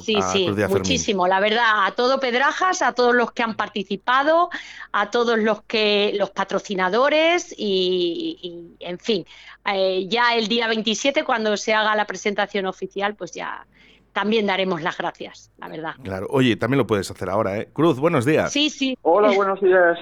sí, 0.05 0.17
sí, 0.33 0.49
muchísimo. 0.69 1.29
La 1.29 1.39
verdad, 1.39 1.87
a 1.87 1.93
todo 1.93 2.19
Pedrajas, 2.19 2.83
a 2.83 2.93
todos 2.93 3.15
los 3.15 3.31
que 3.31 3.45
han 3.45 3.55
participado, 3.55 4.51
a 4.91 5.13
todos 5.13 5.39
los 5.39 5.63
que 5.63 6.13
los 6.17 6.31
patrocinadores 6.31 7.55
y 7.57 8.77
en 8.81 8.99
fin, 8.99 9.25
eh, 9.73 10.07
ya 10.09 10.35
el 10.35 10.49
día 10.49 10.67
27, 10.67 11.25
cuando 11.25 11.57
se 11.57 11.75
haga 11.75 11.95
la 11.95 12.07
presentación 12.07 12.67
oficial, 12.67 13.15
pues 13.15 13.33
ya 13.33 13.67
también 14.13 14.47
daremos 14.47 14.83
las 14.83 14.99
gracias, 14.99 15.51
la 15.59 15.69
verdad. 15.69 15.95
Claro, 16.03 16.27
oye, 16.31 16.57
también 16.57 16.79
lo 16.79 16.87
puedes 16.87 17.11
hacer 17.11 17.31
ahora, 17.31 17.59
¿eh? 17.59 17.69
Cruz, 17.73 17.99
buenos 17.99 18.25
días. 18.25 18.53
Sí, 18.53 18.71
sí. 18.71 18.99
Hola, 19.03 19.31
buenos 19.33 19.61
días. 19.61 19.99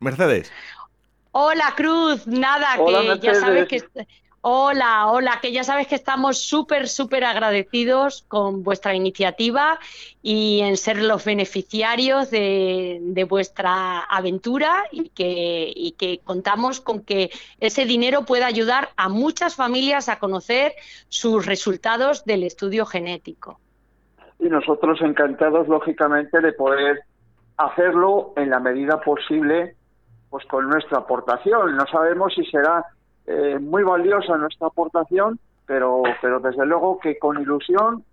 Mercedes. 0.00 0.52
Hola, 1.32 1.72
Cruz. 1.76 2.26
Nada, 2.26 2.76
que 2.76 3.26
ya 3.26 3.34
sabes 3.34 3.68
que 3.68 3.82
Hola, 4.46 5.06
hola, 5.06 5.38
que 5.40 5.52
ya 5.52 5.64
sabes 5.64 5.86
que 5.86 5.94
estamos 5.94 6.36
súper, 6.36 6.86
súper 6.86 7.24
agradecidos 7.24 8.26
con 8.28 8.62
vuestra 8.62 8.94
iniciativa 8.94 9.78
y 10.20 10.60
en 10.60 10.76
ser 10.76 11.02
los 11.02 11.24
beneficiarios 11.24 12.30
de, 12.30 13.26
vuestra 13.26 14.00
aventura 14.00 14.84
y 14.92 15.08
que, 15.08 15.72
y 15.74 15.92
que 15.92 16.20
contamos 16.22 16.82
con 16.82 17.00
que 17.00 17.30
ese 17.58 17.86
dinero 17.86 18.26
pueda 18.26 18.44
ayudar 18.44 18.90
a 18.98 19.08
muchas 19.08 19.56
familias 19.56 20.10
a 20.10 20.18
conocer 20.18 20.72
sus 21.08 21.46
resultados 21.46 22.26
del 22.26 22.42
estudio 22.42 22.84
genético. 22.84 23.58
Y 24.38 24.50
nosotros 24.50 25.00
encantados, 25.00 25.68
lógicamente, 25.68 26.42
de 26.42 26.52
poder 26.52 27.00
hacerlo 27.56 28.34
en 28.36 28.50
la 28.50 28.60
medida 28.60 29.00
posible 29.00 29.74
pues 30.28 30.44
con 30.44 30.68
nuestra 30.68 30.98
aportación. 30.98 31.76
No 31.76 31.86
sabemos 31.86 32.34
si 32.34 32.44
será 32.44 32.84
eh, 33.26 33.58
muy 33.58 33.82
valiosa 33.82 34.36
nuestra 34.36 34.68
aportación, 34.68 35.38
pero, 35.66 36.02
pero 36.20 36.40
desde 36.40 36.66
luego 36.66 36.98
que 36.98 37.18
con 37.18 37.40
ilusión 37.40 38.04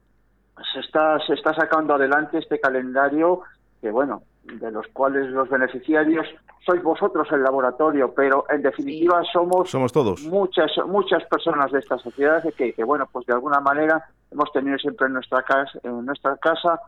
se 0.74 0.80
está, 0.80 1.20
se 1.26 1.34
está 1.34 1.54
sacando 1.54 1.96
adelante 1.96 2.38
este 2.38 2.60
calendario 2.60 3.42
que, 3.82 3.92
bueno, 3.92 4.24
de 4.44 4.72
los 4.72 4.88
cuales 4.88 5.30
los 5.30 5.50
beneficiarios 5.50 6.28
sois 6.66 6.82
vosotros 6.82 7.28
el 7.32 7.44
laboratorio, 7.44 8.14
pero 8.14 8.46
en 8.50 8.62
definitiva 8.62 9.24
somos, 9.32 9.70
somos 9.70 9.92
todos. 9.92 10.24
muchas 10.24 10.72
muchas 10.88 11.24
personas 11.26 11.72
de 11.72 11.80
esta 11.80 11.98
sociedad 11.98 12.44
que, 12.56 12.74
que, 12.74 12.84
bueno, 12.84 13.08
pues 13.12 13.26
de 13.26 13.34
alguna 13.34 13.60
manera 13.60 14.04
hemos 14.32 14.52
tenido 14.52 14.78
siempre 14.78 15.08
en 15.08 15.14
nuestra 15.14 15.44
casa, 15.44 15.80
en 15.84 16.06
nuestra 16.06 16.38
casa 16.38 16.80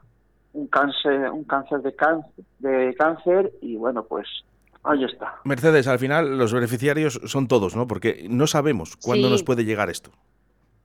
un 0.53 0.68
cáncer 0.68 1.32
un 1.32 1.44
cáncer 1.44 1.82
de 1.82 1.96
cáncer, 1.96 2.32
de 2.60 2.96
cáncer 2.96 3.51
y 3.62 3.75
bueno, 3.75 4.03
pues 4.03 4.27
Ahí 4.84 5.04
está. 5.04 5.40
Mercedes, 5.46 5.88
al 5.88 6.00
final 6.00 6.38
los 6.38 6.54
beneficiarios 6.54 7.22
son 7.25 7.48
todos, 7.48 7.75
¿no? 7.75 7.88
Porque 7.88 8.25
no 8.30 8.48
sabemos 8.48 8.98
cuándo 8.98 9.30
nos 9.30 9.44
puede 9.44 9.63
llegar 9.63 9.90
esto. 9.90 10.12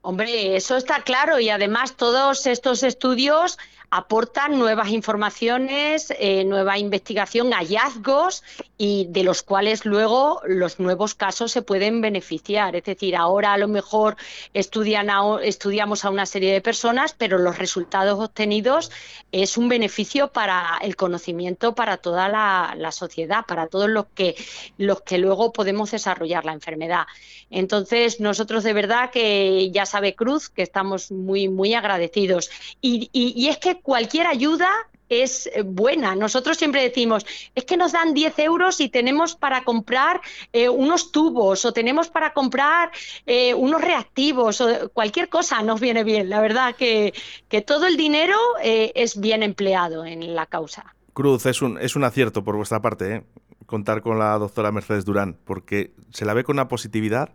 Hombre, 0.01 0.55
eso 0.55 0.77
está 0.77 1.01
claro 1.03 1.39
y 1.39 1.49
además 1.49 1.97
todos 1.97 2.47
estos 2.47 2.83
estudios 2.83 3.57
aportan 3.91 4.59
nuevas 4.59 4.89
informaciones, 4.89 6.13
eh, 6.19 6.43
nueva 6.45 6.77
investigación, 6.77 7.51
hallazgos 7.51 8.43
y 8.77 9.07
de 9.09 9.23
los 9.23 9.41
cuales 9.41 9.85
luego 9.85 10.41
los 10.45 10.79
nuevos 10.79 11.15
casos 11.15 11.51
se 11.51 11.61
pueden 11.61 12.01
beneficiar. 12.01 12.75
Es 12.75 12.83
decir, 12.83 13.15
ahora 13.15 13.53
a 13.53 13.57
lo 13.57 13.67
mejor 13.67 14.15
estudian 14.53 15.09
estudiamos 15.43 16.05
a 16.05 16.09
una 16.09 16.25
serie 16.25 16.53
de 16.53 16.61
personas, 16.61 17.15
pero 17.17 17.37
los 17.37 17.57
resultados 17.57 18.19
obtenidos 18.19 18.91
es 19.31 19.57
un 19.57 19.69
beneficio 19.69 20.31
para 20.31 20.77
el 20.81 20.95
conocimiento 20.95 21.75
para 21.75 21.97
toda 21.97 22.29
la, 22.29 22.75
la 22.77 22.91
sociedad, 22.91 23.45
para 23.47 23.67
todos 23.67 23.89
los 23.89 24.05
que, 24.13 24.35
los 24.77 25.01
que 25.01 25.17
luego 25.17 25.51
podemos 25.51 25.91
desarrollar 25.91 26.45
la 26.45 26.53
enfermedad. 26.53 27.05
Entonces, 27.49 28.19
nosotros 28.19 28.63
de 28.63 28.73
verdad 28.73 29.09
que 29.11 29.71
ya 29.71 29.85
sabe 29.85 30.15
Cruz 30.15 30.49
que 30.49 30.61
estamos 30.61 31.11
muy, 31.11 31.49
muy 31.49 31.73
agradecidos. 31.73 32.49
Y, 32.81 33.09
y, 33.11 33.47
es 33.47 33.57
que 33.57 33.78
cualquier 33.81 34.27
ayuda 34.27 34.69
es 35.09 35.47
eh, 35.47 35.63
buena. 35.63 36.15
Nosotros 36.15 36.57
siempre 36.57 36.83
decimos, 36.83 37.25
es 37.55 37.65
que 37.65 37.75
nos 37.77 37.91
dan 37.91 38.13
10 38.13 38.39
euros 38.39 38.79
y 38.79 38.89
tenemos 38.89 39.35
para 39.35 39.63
comprar 39.63 40.21
eh, 40.53 40.69
unos 40.69 41.11
tubos 41.11 41.65
o 41.65 41.73
tenemos 41.73 42.09
para 42.09 42.31
comprar 42.33 42.91
eh, 43.25 43.53
unos 43.53 43.81
reactivos 43.81 44.61
o 44.61 44.89
cualquier 44.89 45.27
cosa 45.27 45.61
nos 45.63 45.81
viene 45.81 46.03
bien. 46.03 46.29
La 46.29 46.39
verdad 46.39 46.75
que, 46.75 47.13
que 47.49 47.61
todo 47.61 47.87
el 47.87 47.97
dinero 47.97 48.37
es 48.61 49.19
bien 49.19 49.43
empleado 49.43 50.05
en 50.05 50.35
la 50.35 50.45
causa. 50.45 50.95
Cruz, 51.13 51.45
es 51.47 51.61
un, 51.61 51.77
es 51.79 51.95
un 51.95 52.03
acierto 52.03 52.43
por 52.43 52.55
vuestra 52.55 52.81
parte 52.81 53.23
contar 53.65 54.01
con 54.01 54.19
la 54.19 54.37
doctora 54.37 54.71
Mercedes 54.71 55.05
Durán, 55.05 55.37
porque 55.45 55.91
se 56.11 56.25
la 56.25 56.33
ve 56.33 56.43
con 56.43 56.55
una 56.55 56.67
positividad, 56.67 57.33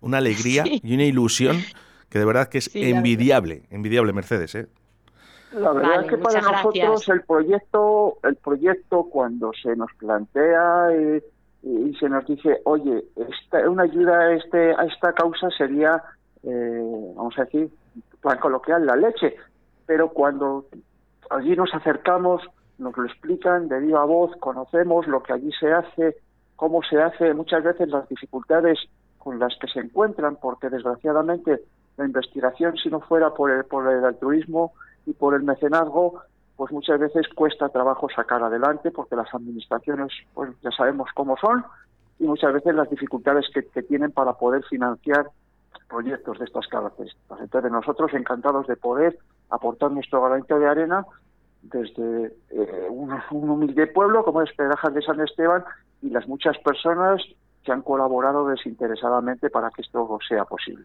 una 0.00 0.18
alegría 0.18 0.64
y 0.66 0.94
una 0.94 1.04
ilusión 1.04 1.62
que 2.08 2.18
de 2.18 2.24
verdad 2.24 2.48
que 2.48 2.58
es 2.58 2.70
envidiable, 2.74 3.64
envidiable 3.70 4.12
Mercedes, 4.12 4.54
¿eh? 4.54 4.68
La 5.56 5.72
verdad 5.72 6.02
es 6.02 6.10
que 6.10 6.18
para 6.18 6.40
nosotros 6.40 7.08
el 7.08 7.22
proyecto, 7.22 8.18
el 8.22 8.36
proyecto 8.36 9.04
cuando 9.04 9.52
se 9.54 9.74
nos 9.74 9.90
plantea 9.94 10.88
y, 11.62 11.94
se 11.98 12.08
nos 12.08 12.26
dice, 12.26 12.60
oye, 12.64 13.04
esta, 13.16 13.68
una 13.68 13.84
ayuda 13.84 14.20
a, 14.20 14.32
este, 14.34 14.72
a 14.72 14.84
esta 14.84 15.12
causa 15.14 15.48
sería, 15.50 16.00
eh, 16.42 17.12
vamos 17.16 17.36
a 17.38 17.44
decir, 17.44 17.70
plan 18.20 18.38
coloquial, 18.38 18.86
la 18.86 18.96
leche. 18.96 19.34
Pero 19.86 20.10
cuando 20.10 20.66
allí 21.30 21.56
nos 21.56 21.74
acercamos, 21.74 22.42
nos 22.78 22.96
lo 22.96 23.04
explican 23.06 23.68
de 23.68 23.80
viva 23.80 24.04
voz, 24.04 24.36
conocemos 24.36 25.06
lo 25.06 25.22
que 25.22 25.32
allí 25.32 25.50
se 25.58 25.72
hace, 25.72 26.16
cómo 26.54 26.82
se 26.82 27.00
hace, 27.00 27.32
muchas 27.34 27.64
veces 27.64 27.88
las 27.88 28.08
dificultades 28.08 28.78
con 29.18 29.38
las 29.38 29.56
que 29.58 29.68
se 29.68 29.80
encuentran, 29.80 30.36
porque 30.36 30.68
desgraciadamente 30.68 31.62
la 31.96 32.04
investigación, 32.04 32.76
si 32.76 32.90
no 32.90 33.00
fuera 33.00 33.30
por 33.30 33.50
el, 33.50 33.64
por 33.64 33.90
el 33.90 34.04
altruismo 34.04 34.72
y 35.06 35.12
por 35.12 35.34
el 35.34 35.42
mecenazgo, 35.42 36.20
pues 36.56 36.72
muchas 36.72 36.98
veces 36.98 37.26
cuesta 37.34 37.68
trabajo 37.68 38.08
sacar 38.14 38.42
adelante, 38.42 38.90
porque 38.90 39.16
las 39.16 39.32
administraciones, 39.34 40.12
pues 40.34 40.50
ya 40.62 40.70
sabemos 40.70 41.08
cómo 41.14 41.36
son, 41.36 41.64
y 42.18 42.24
muchas 42.24 42.52
veces 42.52 42.74
las 42.74 42.90
dificultades 42.90 43.46
que, 43.52 43.62
tienen 43.82 44.10
para 44.10 44.32
poder 44.34 44.64
financiar 44.64 45.28
proyectos 45.88 46.38
de 46.38 46.46
estas 46.46 46.66
características. 46.66 47.40
Entonces, 47.40 47.70
nosotros 47.70 48.12
encantados 48.14 48.66
de 48.66 48.76
poder 48.76 49.18
aportar 49.50 49.92
nuestro 49.92 50.22
granito 50.22 50.58
de 50.58 50.66
arena 50.66 51.06
desde 51.62 52.32
eh, 52.50 52.86
un, 52.90 53.12
humilde 53.30 53.86
pueblo 53.88 54.24
como 54.24 54.42
es 54.42 54.52
Pedrajas 54.54 54.94
de 54.94 55.02
San 55.02 55.20
Esteban 55.20 55.64
y 56.02 56.10
las 56.10 56.26
muchas 56.26 56.56
personas 56.58 57.22
que 57.62 57.72
han 57.72 57.82
colaborado 57.82 58.48
desinteresadamente 58.48 59.50
para 59.50 59.70
que 59.70 59.82
esto 59.82 60.18
sea 60.26 60.44
posible. 60.44 60.84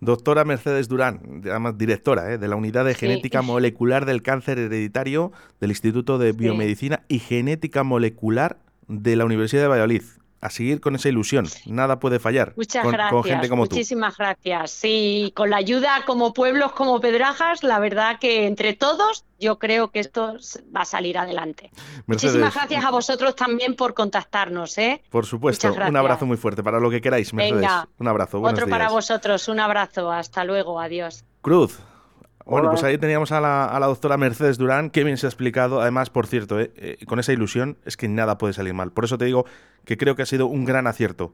Doctora 0.00 0.44
Mercedes 0.44 0.88
Durán, 0.88 1.42
además 1.44 1.78
directora 1.78 2.32
¿eh? 2.32 2.38
de 2.38 2.48
la 2.48 2.56
Unidad 2.56 2.84
de 2.84 2.94
Genética 2.94 3.40
Molecular 3.40 4.04
del 4.04 4.22
Cáncer 4.22 4.58
Hereditario 4.58 5.32
del 5.58 5.70
Instituto 5.70 6.18
de 6.18 6.32
Biomedicina 6.32 7.02
y 7.08 7.18
Genética 7.18 7.82
Molecular 7.82 8.58
de 8.88 9.16
la 9.16 9.24
Universidad 9.24 9.62
de 9.62 9.68
Valladolid. 9.68 10.02
A 10.40 10.50
seguir 10.50 10.80
con 10.80 10.94
esa 10.94 11.08
ilusión. 11.08 11.46
Nada 11.66 11.98
puede 11.98 12.18
fallar. 12.18 12.52
Muchas 12.56 12.82
con, 12.82 12.92
gracias. 12.92 13.24
gente 13.24 13.48
como 13.48 13.62
muchísimas 13.62 14.16
gracias. 14.16 14.70
Sí, 14.70 15.32
con 15.34 15.50
la 15.50 15.56
ayuda 15.56 16.02
como 16.06 16.32
pueblos, 16.32 16.72
como 16.72 17.00
Pedrajas, 17.00 17.62
la 17.62 17.78
verdad 17.78 18.18
que 18.18 18.46
entre 18.46 18.74
todos 18.74 19.24
yo 19.38 19.58
creo 19.58 19.90
que 19.90 20.00
esto 20.00 20.36
va 20.74 20.82
a 20.82 20.84
salir 20.84 21.18
adelante. 21.18 21.70
Muchísimas 22.06 22.54
gracias 22.54 22.84
a 22.84 22.90
vosotros 22.90 23.34
también 23.34 23.74
por 23.74 23.94
contactarnos. 23.94 24.78
¿eh? 24.78 25.02
Por 25.10 25.26
supuesto. 25.26 25.72
Un 25.72 25.96
abrazo 25.96 26.26
muy 26.26 26.36
fuerte 26.36 26.62
para 26.62 26.80
lo 26.80 26.90
que 26.90 27.00
queráis, 27.00 27.32
Mercedes. 27.32 27.60
Venga, 27.60 27.88
un 27.98 28.08
abrazo. 28.08 28.40
Otro 28.40 28.66
para 28.68 28.88
vosotros. 28.88 29.48
Un 29.48 29.60
abrazo. 29.60 30.10
Hasta 30.10 30.44
luego. 30.44 30.80
Adiós. 30.80 31.24
Cruz. 31.42 31.78
Bueno, 32.46 32.70
pues 32.70 32.84
ahí 32.84 32.96
teníamos 32.96 33.32
a 33.32 33.40
la, 33.40 33.64
a 33.64 33.80
la, 33.80 33.86
doctora 33.86 34.16
Mercedes 34.16 34.56
Durán, 34.56 34.90
que 34.90 35.02
bien 35.02 35.16
se 35.16 35.26
ha 35.26 35.28
explicado. 35.28 35.80
Además, 35.80 36.10
por 36.10 36.28
cierto, 36.28 36.60
eh, 36.60 36.70
eh, 36.76 37.04
con 37.04 37.18
esa 37.18 37.32
ilusión 37.32 37.76
es 37.84 37.96
que 37.96 38.06
nada 38.06 38.38
puede 38.38 38.52
salir 38.52 38.72
mal. 38.72 38.92
Por 38.92 39.04
eso 39.04 39.18
te 39.18 39.24
digo 39.24 39.46
que 39.84 39.96
creo 39.96 40.14
que 40.14 40.22
ha 40.22 40.26
sido 40.26 40.46
un 40.46 40.64
gran 40.64 40.86
acierto. 40.86 41.32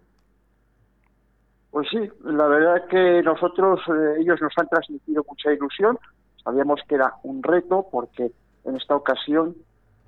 Pues 1.71 1.87
sí, 1.91 1.99
la 2.25 2.47
verdad 2.47 2.79
es 2.79 2.85
que 2.89 3.23
nosotros, 3.23 3.81
eh, 3.89 4.21
ellos 4.21 4.41
nos 4.41 4.53
han 4.57 4.69
transmitido 4.69 5.23
mucha 5.29 5.53
ilusión. 5.53 5.99
Sabíamos 6.43 6.81
que 6.89 6.95
era 6.95 7.13
un 7.25 7.43
reto 7.43 7.87
porque 7.93 8.33
en 8.65 8.77
esta 8.77 8.97
ocasión, 8.97 9.55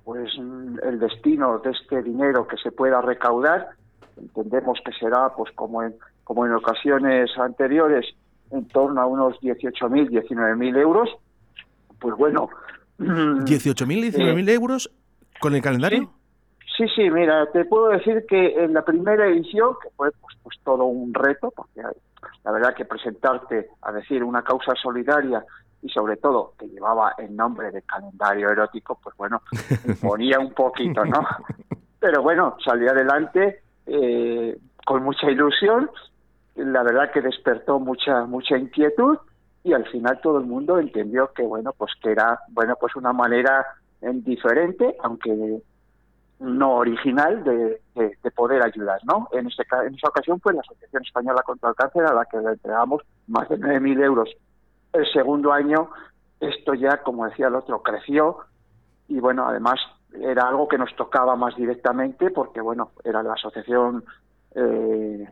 pues 0.05 0.33
el 0.37 0.99
destino 0.99 1.59
de 1.59 1.69
este 1.69 2.01
dinero 2.01 2.47
que 2.47 2.57
se 2.57 2.71
pueda 2.71 2.99
recaudar, 3.01 3.69
entendemos 4.17 4.79
que 4.83 4.91
será, 4.93 5.29
pues 5.35 5.51
como 5.53 5.83
en, 5.83 5.95
como 6.23 6.47
en 6.47 6.53
ocasiones 6.53 7.29
anteriores, 7.37 8.05
en 8.51 8.67
torno 8.67 9.01
a 9.01 9.05
unos 9.05 9.39
18.000, 9.41 10.09
19.000 10.09 10.77
euros. 10.77 11.09
Pues 11.99 12.15
bueno. 12.15 12.49
¿18.000, 12.99 14.11
19.000 14.11 14.49
eh, 14.49 14.53
euros 14.53 14.91
con 15.39 15.55
el 15.55 15.61
calendario? 15.61 16.09
Sí, 16.77 16.85
sí, 16.93 17.09
mira, 17.09 17.49
te 17.51 17.63
puedo 17.65 17.87
decir 17.87 18.25
que 18.27 18.63
en 18.63 18.73
la 18.73 18.83
primera 18.83 19.27
edición, 19.27 19.75
que 19.81 19.89
fue 19.95 20.11
pues, 20.11 20.37
pues 20.43 20.57
todo 20.63 20.85
un 20.85 21.13
reto, 21.13 21.51
porque 21.55 21.81
la 22.43 22.51
verdad 22.51 22.75
que 22.75 22.85
presentarte 22.85 23.69
a 23.81 23.91
decir 23.93 24.23
una 24.23 24.41
causa 24.43 24.73
solidaria 24.81 25.45
y 25.81 25.89
sobre 25.89 26.17
todo 26.17 26.53
que 26.59 26.67
llevaba 26.67 27.13
el 27.17 27.35
nombre 27.35 27.71
de 27.71 27.81
calendario 27.83 28.49
erótico, 28.49 28.99
pues 29.01 29.15
bueno, 29.15 29.41
ponía 30.01 30.39
un 30.39 30.51
poquito, 30.53 31.05
¿no? 31.05 31.25
Pero 31.99 32.21
bueno, 32.21 32.57
salí 32.63 32.87
adelante 32.87 33.61
eh, 33.85 34.57
con 34.85 35.03
mucha 35.03 35.29
ilusión 35.29 35.89
la 36.55 36.83
verdad 36.83 37.11
que 37.11 37.21
despertó 37.21 37.79
mucha 37.79 38.25
mucha 38.25 38.57
inquietud 38.57 39.17
y 39.63 39.73
al 39.73 39.85
final 39.87 40.19
todo 40.21 40.39
el 40.39 40.45
mundo 40.45 40.79
entendió 40.79 41.31
que 41.33 41.43
bueno 41.43 41.73
pues 41.77 41.91
que 42.01 42.11
era 42.11 42.39
bueno 42.49 42.75
pues 42.79 42.95
una 42.95 43.13
manera 43.13 43.65
diferente 44.01 44.95
aunque 45.03 45.61
no 46.39 46.75
original 46.75 47.43
de, 47.43 47.81
de, 47.95 48.31
poder 48.31 48.61
ayudar 48.63 48.99
no 49.05 49.27
en 49.31 49.47
este 49.47 49.63
en 49.85 49.95
esa 49.95 50.09
ocasión 50.09 50.39
fue 50.39 50.53
la 50.53 50.61
asociación 50.61 51.03
española 51.03 51.41
contra 51.43 51.69
el 51.69 51.75
cáncer 51.75 52.05
a 52.05 52.13
la 52.13 52.25
que 52.25 52.37
le 52.37 52.51
entregamos 52.51 53.01
más 53.27 53.47
de 53.49 53.57
9.000 53.57 54.03
euros. 54.03 54.29
El 54.93 55.05
segundo 55.11 55.51
año 55.51 55.89
esto 56.39 56.73
ya 56.73 57.01
como 57.03 57.25
decía 57.25 57.47
el 57.47 57.55
otro 57.55 57.81
creció 57.81 58.39
y 59.07 59.19
bueno 59.19 59.47
además 59.47 59.79
era 60.13 60.47
algo 60.47 60.67
que 60.67 60.77
nos 60.77 60.95
tocaba 60.95 61.35
más 61.35 61.55
directamente 61.55 62.29
porque 62.29 62.61
bueno 62.61 62.91
era 63.03 63.23
la 63.23 63.33
asociación 63.33 64.03
eh, 64.53 65.27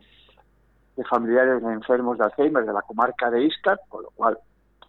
de 0.96 1.04
familiares 1.04 1.62
de 1.62 1.72
enfermos 1.72 2.18
de 2.18 2.24
Alzheimer 2.24 2.64
de 2.64 2.72
la 2.72 2.82
comarca 2.82 3.30
de 3.30 3.44
Iscar, 3.44 3.80
con 3.88 4.02
lo 4.02 4.10
cual 4.10 4.38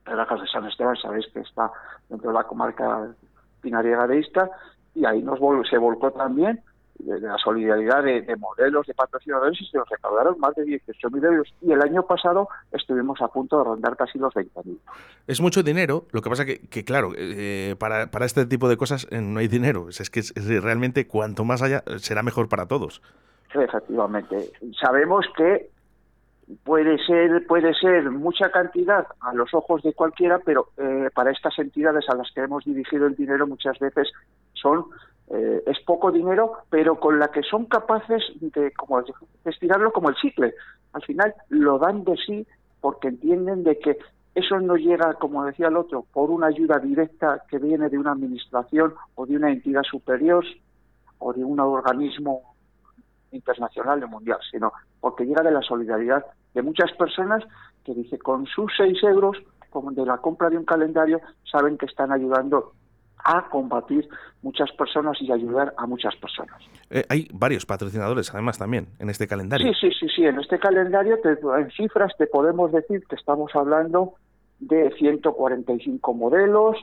Rajas 0.05 0.41
de 0.41 0.47
San 0.47 0.65
Esteban 0.65 0.95
sabéis 0.97 1.25
que 1.33 1.39
está 1.39 1.71
dentro 2.09 2.29
de 2.29 2.35
la 2.35 2.43
comarca 2.43 3.07
pinariega 3.61 4.07
de 4.07 4.19
Iscar, 4.19 4.51
y 4.93 5.05
ahí 5.05 5.21
nos 5.21 5.39
se 5.69 5.77
volcó 5.77 6.11
también 6.11 6.61
de, 6.99 7.19
la 7.19 7.37
solidaridad 7.37 8.03
de, 8.03 8.35
modelos, 8.37 8.87
de 8.87 8.93
patrocinadores, 8.93 9.59
y 9.59 9.65
se 9.65 9.77
nos 9.77 9.89
recaudaron 9.89 10.39
más 10.39 10.55
de 10.55 10.63
18.000 10.63 11.25
euros. 11.25 11.53
Y 11.61 11.71
el 11.71 11.81
año 11.81 12.03
pasado 12.03 12.47
estuvimos 12.71 13.21
a 13.21 13.27
punto 13.27 13.57
de 13.57 13.63
rondar 13.65 13.97
casi 13.97 14.17
los 14.17 14.33
20.000. 14.33 14.77
Es 15.27 15.41
mucho 15.41 15.63
dinero, 15.63 16.05
lo 16.11 16.21
que 16.21 16.29
pasa 16.29 16.45
que, 16.45 16.59
que 16.69 16.85
claro, 16.85 17.11
eh, 17.17 17.75
para, 17.79 18.11
para 18.11 18.25
este 18.25 18.45
tipo 18.45 18.69
de 18.69 18.77
cosas 18.77 19.07
eh, 19.11 19.19
no 19.21 19.39
hay 19.39 19.47
dinero. 19.47 19.89
Es, 19.89 20.09
que 20.09 20.21
realmente 20.61 21.07
cuanto 21.07 21.43
más 21.43 21.61
haya, 21.61 21.83
será 21.97 22.23
mejor 22.23 22.47
para 22.47 22.67
todos. 22.67 23.01
Efectivamente. 23.53 24.51
Sabemos 24.79 25.25
que 25.37 25.69
puede 26.63 26.97
ser 27.05 27.45
puede 27.47 27.73
ser 27.73 28.11
mucha 28.11 28.49
cantidad 28.51 29.07
a 29.19 29.33
los 29.33 29.53
ojos 29.53 29.81
de 29.81 29.93
cualquiera 29.93 30.39
pero 30.45 30.67
eh, 30.77 31.09
para 31.13 31.31
estas 31.31 31.57
entidades 31.57 32.05
a 32.09 32.15
las 32.15 32.31
que 32.31 32.41
hemos 32.41 32.63
dirigido 32.63 33.07
el 33.07 33.15
dinero 33.15 33.47
muchas 33.47 33.79
veces 33.79 34.11
son 34.53 34.85
eh, 35.27 35.63
es 35.65 35.79
poco 35.85 36.11
dinero 36.11 36.53
pero 36.69 36.99
con 36.99 37.19
la 37.19 37.29
que 37.29 37.41
son 37.41 37.65
capaces 37.65 38.21
de 38.39 38.71
como 38.73 39.01
de 39.01 39.11
estirarlo 39.45 39.91
como 39.91 40.09
el 40.09 40.15
chicle. 40.15 40.53
Al 40.93 41.01
final 41.03 41.33
lo 41.49 41.79
dan 41.79 42.03
de 42.03 42.15
sí 42.17 42.47
porque 42.79 43.07
entienden 43.07 43.63
de 43.63 43.79
que 43.79 43.97
eso 44.35 44.59
no 44.59 44.75
llega 44.75 45.15
como 45.15 45.45
decía 45.45 45.69
el 45.69 45.77
otro 45.77 46.05
por 46.13 46.29
una 46.29 46.47
ayuda 46.47 46.77
directa 46.77 47.41
que 47.49 47.57
viene 47.57 47.89
de 47.89 47.97
una 47.97 48.11
administración 48.11 48.93
o 49.15 49.25
de 49.25 49.35
una 49.35 49.49
entidad 49.49 49.83
superior 49.83 50.45
o 51.17 51.33
de 51.33 51.43
un 51.43 51.59
organismo 51.59 52.54
internacional 53.31 54.01
y 54.01 54.05
mundial, 54.07 54.39
sino 54.51 54.71
porque 54.99 55.25
llega 55.25 55.43
de 55.43 55.51
la 55.51 55.61
solidaridad 55.61 56.25
de 56.53 56.61
muchas 56.61 56.91
personas 56.93 57.43
que 57.83 57.93
dice 57.93 58.17
con 58.17 58.45
sus 58.47 58.71
seis 58.77 59.01
euros 59.03 59.37
como 59.69 59.91
de 59.91 60.05
la 60.05 60.17
compra 60.17 60.49
de 60.49 60.57
un 60.57 60.65
calendario 60.65 61.19
saben 61.43 61.77
que 61.77 61.85
están 61.85 62.11
ayudando 62.11 62.71
a 63.25 63.49
combatir 63.49 64.07
muchas 64.41 64.71
personas 64.71 65.17
y 65.19 65.31
ayudar 65.31 65.73
a 65.77 65.87
muchas 65.87 66.15
personas. 66.15 66.61
Eh, 66.89 67.03
hay 67.09 67.27
varios 67.33 67.65
patrocinadores, 67.65 68.31
además, 68.33 68.57
también 68.57 68.87
en 68.99 69.09
este 69.09 69.27
calendario. 69.27 69.67
Sí, 69.67 69.73
sí, 69.81 69.89
sí, 69.99 70.07
sí. 70.15 70.23
En 70.23 70.39
este 70.39 70.59
calendario, 70.59 71.17
en 71.23 71.71
cifras, 71.71 72.13
te 72.17 72.27
podemos 72.27 72.71
decir 72.71 73.03
que 73.09 73.15
estamos 73.15 73.53
hablando 73.55 74.13
de 74.59 74.91
145 74.97 76.13
modelos, 76.13 76.77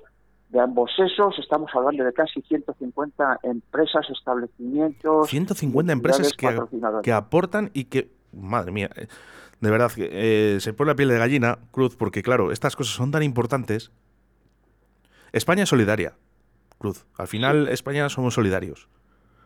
de 0.53 0.61
ambos 0.61 0.91
sexos, 0.95 1.35
estamos 1.39 1.71
hablando 1.75 2.05
de 2.05 2.13
casi 2.13 2.43
150 2.43 3.41
empresas, 3.43 4.07
establecimientos. 4.11 5.29
150 5.29 5.93
empresas 5.93 6.35
que, 6.35 6.61
que, 7.03 7.13
aportan 7.13 7.71
y 7.73 7.85
que, 7.85 8.11
madre 8.33 8.71
mía, 8.71 8.91
eh, 8.95 9.07
de 9.61 9.71
verdad, 9.71 9.91
eh, 9.97 10.59
se 10.61 10.75
pone 10.75 10.91
la 10.91 10.95
piel 10.95 11.09
de 11.09 11.19
gallina, 11.19 11.59
Cruz, 11.71 11.97
porque 11.97 12.23
claro, 12.23 12.53
estas 12.53 12.77
cosas 12.77 12.95
son 12.95 13.11
tan 13.11 13.23
importantes. 13.23 13.93
España 15.33 15.63
es 15.63 15.71
solidaria, 15.71 16.13
Cruz. 16.77 17.07
Al 17.17 17.29
final, 17.29 17.69
España 17.69 18.11
somos 18.11 18.35
solidarios. 18.35 18.91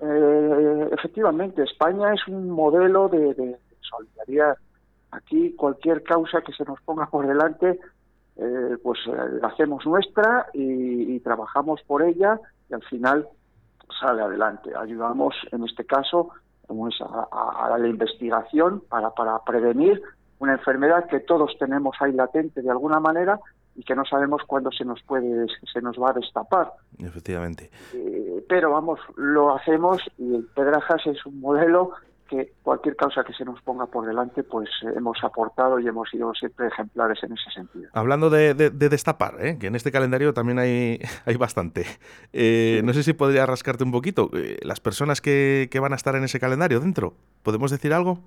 Eh, 0.00 0.88
efectivamente, 0.90 1.62
España 1.62 2.14
es 2.14 2.26
un 2.26 2.50
modelo 2.50 3.08
de, 3.08 3.32
de 3.34 3.56
solidaridad. 3.80 4.56
Aquí 5.12 5.54
cualquier 5.54 6.02
causa 6.02 6.40
que 6.40 6.52
se 6.52 6.64
nos 6.64 6.80
ponga 6.80 7.06
por 7.06 7.28
delante 7.28 7.78
eh, 8.36 8.76
pues 8.82 8.98
eh, 9.06 9.38
la 9.40 9.48
hacemos 9.48 9.86
nuestra 9.86 10.46
y, 10.52 11.18
trabajamos 11.20 11.80
por 11.86 12.02
ella 12.02 12.38
y 12.68 12.74
al 12.74 12.82
final 12.84 13.26
sale 13.98 14.22
adelante. 14.22 14.70
Ayudamos, 14.76 15.34
en 15.50 15.64
este 15.64 15.84
caso, 15.84 16.30
a, 16.68 17.76
la 17.78 17.88
investigación 17.88 18.82
para, 18.88 19.10
para 19.10 19.38
prevenir 19.44 20.02
una 20.38 20.52
enfermedad 20.52 21.06
que 21.08 21.20
todos 21.20 21.56
tenemos 21.58 21.96
ahí 22.00 22.12
latente 22.12 22.62
de 22.62 22.70
alguna 22.70 23.00
manera 23.00 23.40
y 23.74 23.82
que 23.82 23.94
no 23.94 24.04
sabemos 24.04 24.42
cuándo 24.46 24.70
se 24.72 24.84
nos 24.84 25.02
puede 25.02 25.46
se 25.72 25.80
nos 25.80 25.96
va 25.96 26.10
a 26.10 26.14
destapar. 26.14 26.72
Efectivamente. 26.98 27.70
Eh, 27.94 28.44
pero 28.48 28.70
vamos, 28.70 29.00
lo 29.16 29.54
hacemos 29.54 30.00
y 30.18 30.34
el 30.34 30.44
Pedrajas 30.54 31.06
es 31.06 31.24
un 31.26 31.40
modelo 31.40 31.92
que 32.26 32.52
cualquier 32.62 32.96
causa 32.96 33.24
que 33.24 33.32
se 33.32 33.44
nos 33.44 33.60
ponga 33.62 33.86
por 33.86 34.06
delante, 34.06 34.42
pues 34.42 34.68
eh, 34.82 34.92
hemos 34.96 35.22
aportado 35.22 35.78
y 35.78 35.86
hemos 35.86 36.08
sido 36.10 36.32
siempre 36.34 36.68
ejemplares 36.68 37.22
en 37.22 37.32
ese 37.32 37.50
sentido. 37.50 37.88
Hablando 37.92 38.30
de, 38.30 38.54
destapar, 38.54 39.34
¿eh? 39.40 39.58
que 39.58 39.68
en 39.68 39.74
este 39.74 39.92
calendario 39.92 40.34
también 40.34 40.58
hay, 40.58 41.00
hay 41.26 41.36
bastante. 41.36 41.84
Eh, 42.32 42.80
no 42.84 42.92
sé 42.92 43.02
si 43.02 43.12
podría 43.12 43.46
rascarte 43.46 43.84
un 43.84 43.92
poquito. 43.92 44.30
las 44.62 44.80
personas 44.80 45.20
que, 45.20 45.68
que, 45.70 45.80
van 45.80 45.92
a 45.92 45.96
estar 45.96 46.16
en 46.16 46.24
ese 46.24 46.40
calendario 46.40 46.80
dentro, 46.80 47.14
¿podemos 47.42 47.70
decir 47.70 47.92
algo? 47.92 48.18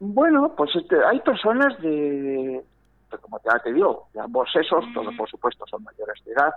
Bueno, 0.00 0.54
pues 0.56 0.70
este, 0.76 0.96
hay 1.04 1.20
personas 1.20 1.80
de, 1.80 2.62
como 3.20 3.40
ya 3.44 3.58
te 3.60 3.72
digo, 3.72 4.08
de 4.12 4.20
ambos 4.20 4.50
sexos, 4.52 4.84
todos 4.94 5.14
por 5.16 5.28
supuesto 5.28 5.64
son 5.66 5.82
mayores 5.82 6.22
de 6.24 6.32
edad, 6.32 6.52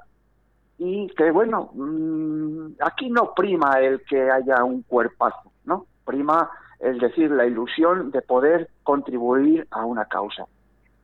y 0.77 1.08
que 1.15 1.32
bueno, 1.32 1.71
mm, 1.73 2.73
aquí 2.82 3.10
no 3.10 3.34
prima 3.34 3.80
el 3.80 4.01
que 4.04 4.30
haya 4.30 4.63
un 4.63 4.84
cuerpazo, 4.84 5.51
¿no? 5.65 5.86
Prima 6.06 6.49
es 6.82 7.00
decir, 7.00 7.32
la 7.32 7.46
ilusión 7.46 8.12
de 8.12 8.22
poder 8.22 8.70
contribuir 8.84 9.67
a 9.72 9.86
una 9.86 10.06
causa. 10.06 10.46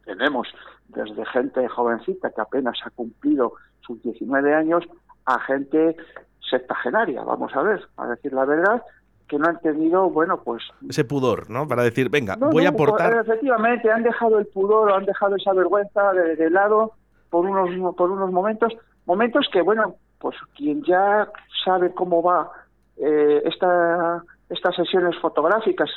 Tenemos 0.05 0.47
desde 0.87 1.25
gente 1.25 1.67
jovencita 1.67 2.31
que 2.31 2.41
apenas 2.41 2.79
ha 2.83 2.89
cumplido 2.89 3.53
sus 3.81 4.01
19 4.01 4.53
años 4.53 4.83
a 5.25 5.39
gente 5.41 5.95
septagenaria, 6.49 7.23
vamos 7.23 7.53
a 7.55 7.61
ver, 7.61 7.87
a 7.97 8.07
decir 8.07 8.33
la 8.33 8.45
verdad, 8.45 8.81
que 9.27 9.37
no 9.37 9.47
han 9.47 9.59
tenido, 9.59 10.09
bueno, 10.09 10.41
pues... 10.41 10.63
Ese 10.89 11.03
pudor, 11.03 11.49
¿no? 11.49 11.67
Para 11.67 11.83
decir, 11.83 12.09
venga, 12.09 12.37
voy 12.39 12.65
a 12.65 12.69
aportar... 12.69 13.13
efectivamente, 13.13 13.91
han 13.91 14.03
dejado 14.03 14.39
el 14.39 14.47
pudor, 14.47 14.93
han 14.93 15.05
dejado 15.05 15.35
esa 15.35 15.51
vergüenza 15.53 16.13
de, 16.13 16.49
lado 16.49 16.93
por 17.29 17.45
unos, 17.45 17.95
por 17.95 18.09
unos 18.09 18.31
momentos, 18.31 18.73
momentos 19.05 19.45
que, 19.51 19.61
bueno, 19.61 19.95
pues 20.19 20.37
quien 20.55 20.81
ya 20.83 21.27
sabe 21.65 21.93
cómo 21.93 22.23
va 22.23 22.49
eh, 22.95 23.41
esta 23.43 24.23
estas 24.49 24.75
sesiones 24.75 25.17
fotográficas, 25.19 25.89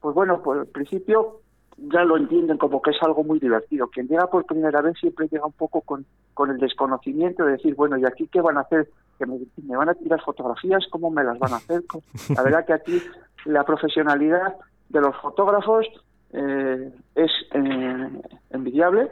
pues 0.00 0.14
bueno, 0.14 0.42
por 0.42 0.58
el 0.58 0.66
principio 0.66 1.40
ya 1.76 2.04
lo 2.04 2.16
entienden 2.16 2.58
como 2.58 2.80
que 2.80 2.90
es 2.90 3.02
algo 3.02 3.24
muy 3.24 3.38
divertido. 3.38 3.88
Quien 3.88 4.06
llega 4.06 4.26
por 4.28 4.46
primera 4.46 4.80
vez 4.80 4.96
siempre 4.98 5.28
llega 5.28 5.46
un 5.46 5.52
poco 5.52 5.80
con, 5.80 6.04
con 6.32 6.50
el 6.50 6.58
desconocimiento 6.58 7.44
de 7.44 7.52
decir, 7.52 7.74
bueno, 7.74 7.96
¿y 7.98 8.04
aquí 8.04 8.28
qué 8.28 8.40
van 8.40 8.58
a 8.58 8.60
hacer? 8.60 8.88
¿Que 9.18 9.26
me, 9.26 9.76
van 9.76 9.88
a 9.88 9.94
tirar 9.94 10.20
fotografías? 10.22 10.86
¿Cómo 10.90 11.10
me 11.10 11.24
las 11.24 11.38
van 11.38 11.54
a 11.54 11.56
hacer? 11.56 11.82
La 12.36 12.42
verdad 12.42 12.64
que 12.66 12.72
aquí 12.72 13.02
la 13.44 13.64
profesionalidad 13.64 14.54
de 14.88 15.00
los 15.00 15.16
fotógrafos 15.16 15.86
eh, 16.32 16.92
es 17.14 17.30
eh, 17.52 18.22
envidiable, 18.50 19.10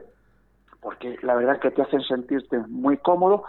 porque 0.81 1.17
la 1.23 1.35
verdad 1.35 1.61
que 1.61 1.71
te 1.71 1.83
hacen 1.83 2.03
sentirte 2.03 2.59
muy 2.69 2.97
cómodo, 2.97 3.45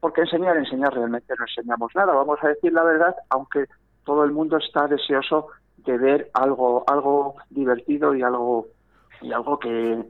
porque 0.00 0.22
enseñar, 0.22 0.56
enseñar 0.56 0.92
realmente 0.92 1.34
no 1.38 1.44
enseñamos 1.44 1.94
nada, 1.94 2.12
vamos 2.12 2.38
a 2.42 2.48
decir 2.48 2.72
la 2.72 2.84
verdad, 2.84 3.14
aunque 3.30 3.66
todo 4.08 4.24
el 4.24 4.32
mundo 4.32 4.56
está 4.56 4.88
deseoso 4.88 5.48
de 5.84 5.98
ver 5.98 6.30
algo, 6.32 6.82
algo 6.86 7.34
divertido 7.50 8.14
y 8.14 8.22
algo, 8.22 8.68
y 9.20 9.30
algo 9.34 9.58
que, 9.58 10.02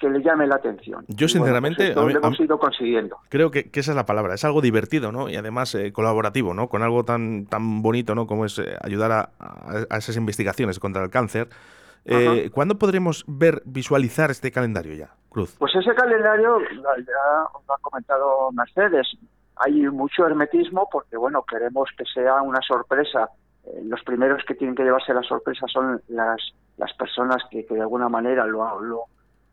que 0.00 0.10
le 0.10 0.20
llame 0.20 0.48
la 0.48 0.56
atención. 0.56 1.04
Yo 1.06 1.28
sinceramente 1.28 1.94
lo 1.94 2.10
hemos 2.10 2.40
ido 2.40 2.58
consiguiendo. 2.58 3.18
Creo 3.28 3.52
que, 3.52 3.70
esa 3.72 3.92
es 3.92 3.96
la 3.96 4.04
palabra, 4.04 4.34
es 4.34 4.44
algo 4.44 4.60
divertido, 4.60 5.12
¿no? 5.12 5.28
Y 5.28 5.36
además 5.36 5.76
eh, 5.76 5.92
colaborativo, 5.92 6.54
¿no? 6.54 6.68
Con 6.68 6.82
algo 6.82 7.04
tan 7.04 7.46
tan 7.46 7.82
bonito, 7.82 8.16
¿no? 8.16 8.26
Como 8.26 8.46
es 8.46 8.58
eh, 8.58 8.76
ayudar 8.82 9.12
a, 9.12 9.30
a, 9.38 9.96
esas 9.96 10.16
investigaciones 10.16 10.80
contra 10.80 11.04
el 11.04 11.10
cáncer. 11.10 11.48
Eh, 12.04 12.50
¿Cuándo 12.52 12.78
podremos 12.78 13.24
ver, 13.28 13.62
visualizar 13.64 14.32
este 14.32 14.50
calendario 14.50 14.94
ya, 14.94 15.10
Cruz? 15.28 15.54
Pues 15.56 15.72
ese 15.76 15.94
calendario, 15.94 16.58
ya 16.58 17.48
lo 17.68 17.74
ha 17.74 17.78
comentado 17.80 18.50
Mercedes, 18.50 19.06
hay 19.56 19.82
mucho 19.88 20.26
hermetismo 20.26 20.88
porque, 20.90 21.16
bueno, 21.16 21.42
queremos 21.42 21.88
que 21.96 22.04
sea 22.04 22.42
una 22.42 22.60
sorpresa. 22.60 23.30
Eh, 23.64 23.82
los 23.84 24.02
primeros 24.02 24.44
que 24.44 24.54
tienen 24.54 24.76
que 24.76 24.84
llevarse 24.84 25.14
la 25.14 25.22
sorpresa 25.22 25.66
son 25.68 26.00
las, 26.08 26.40
las 26.76 26.92
personas 26.94 27.42
que, 27.50 27.66
de 27.68 27.80
alguna 27.80 28.08
manera 28.08 28.46
lo, 28.46 28.80
lo, 28.80 29.04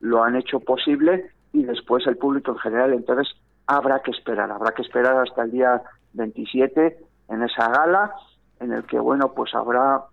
lo 0.01 0.23
han 0.23 0.35
hecho 0.35 0.59
posible 0.59 1.31
y 1.53 1.63
después 1.63 2.05
el 2.07 2.17
público 2.17 2.51
en 2.51 2.57
general. 2.57 2.93
Entonces, 2.93 3.33
habrá 3.67 3.99
que 3.99 4.11
esperar, 4.11 4.51
habrá 4.51 4.71
que 4.73 4.81
esperar 4.81 5.17
hasta 5.17 5.43
el 5.43 5.51
día 5.51 5.81
27 6.13 6.97
en 7.29 7.43
esa 7.43 7.69
gala 7.69 8.13
en 8.59 8.73
el 8.73 8.83
que, 8.85 8.99
bueno, 8.99 9.33
pues 9.33 9.53
habrá 9.55 10.03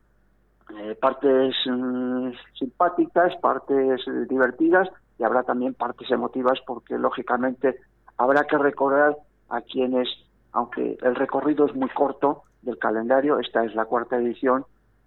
eh, 0.76 0.96
partes 1.00 1.54
mm, 1.66 2.30
simpáticas, 2.58 3.34
partes 3.36 4.02
divertidas 4.28 4.88
y 5.18 5.24
habrá 5.24 5.42
también 5.42 5.74
partes 5.74 6.10
emotivas 6.10 6.58
porque 6.66 6.96
lógicamente 6.96 7.76
habrá 8.16 8.44
que 8.44 8.56
recordar 8.56 9.16
a 9.50 9.60
quienes, 9.60 10.08
aunque 10.52 10.98
el 11.02 11.14
recorrido 11.14 11.66
es 11.66 11.74
muy 11.74 11.88
corto 11.90 12.44
del 12.62 12.78
calendario, 12.78 13.38
esta 13.38 13.64
es 13.64 13.74
la 13.74 13.84
cuarta 13.84 14.16
edición, 14.16 14.64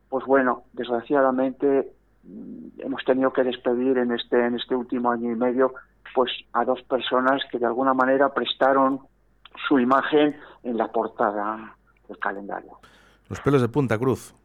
pues 0.09 0.25
bueno, 0.25 0.63
desgraciadamente 0.73 1.93
mm, 2.23 2.81
hemos 2.81 3.03
tenido 3.05 3.33
que 3.33 3.43
despedir 3.43 3.97
en 3.97 4.11
este 4.11 4.45
en 4.45 4.55
este 4.55 4.75
último 4.75 5.11
año 5.11 5.31
y 5.31 5.35
medio 5.35 5.73
pues 6.13 6.31
a 6.53 6.63
dos 6.63 6.81
personas 6.83 7.41
que 7.51 7.59
de 7.59 7.65
alguna 7.65 7.93
manera 7.93 8.33
prestaron 8.33 8.99
su 9.67 9.79
imagen 9.79 10.35
en 10.63 10.77
la 10.77 10.91
portada 10.91 11.75
del 12.07 12.19
calendario. 12.19 12.71
Los 13.29 13.39
pelos 13.41 13.61
de 13.61 13.69
punta 13.69 13.97
cruz. 13.97 14.35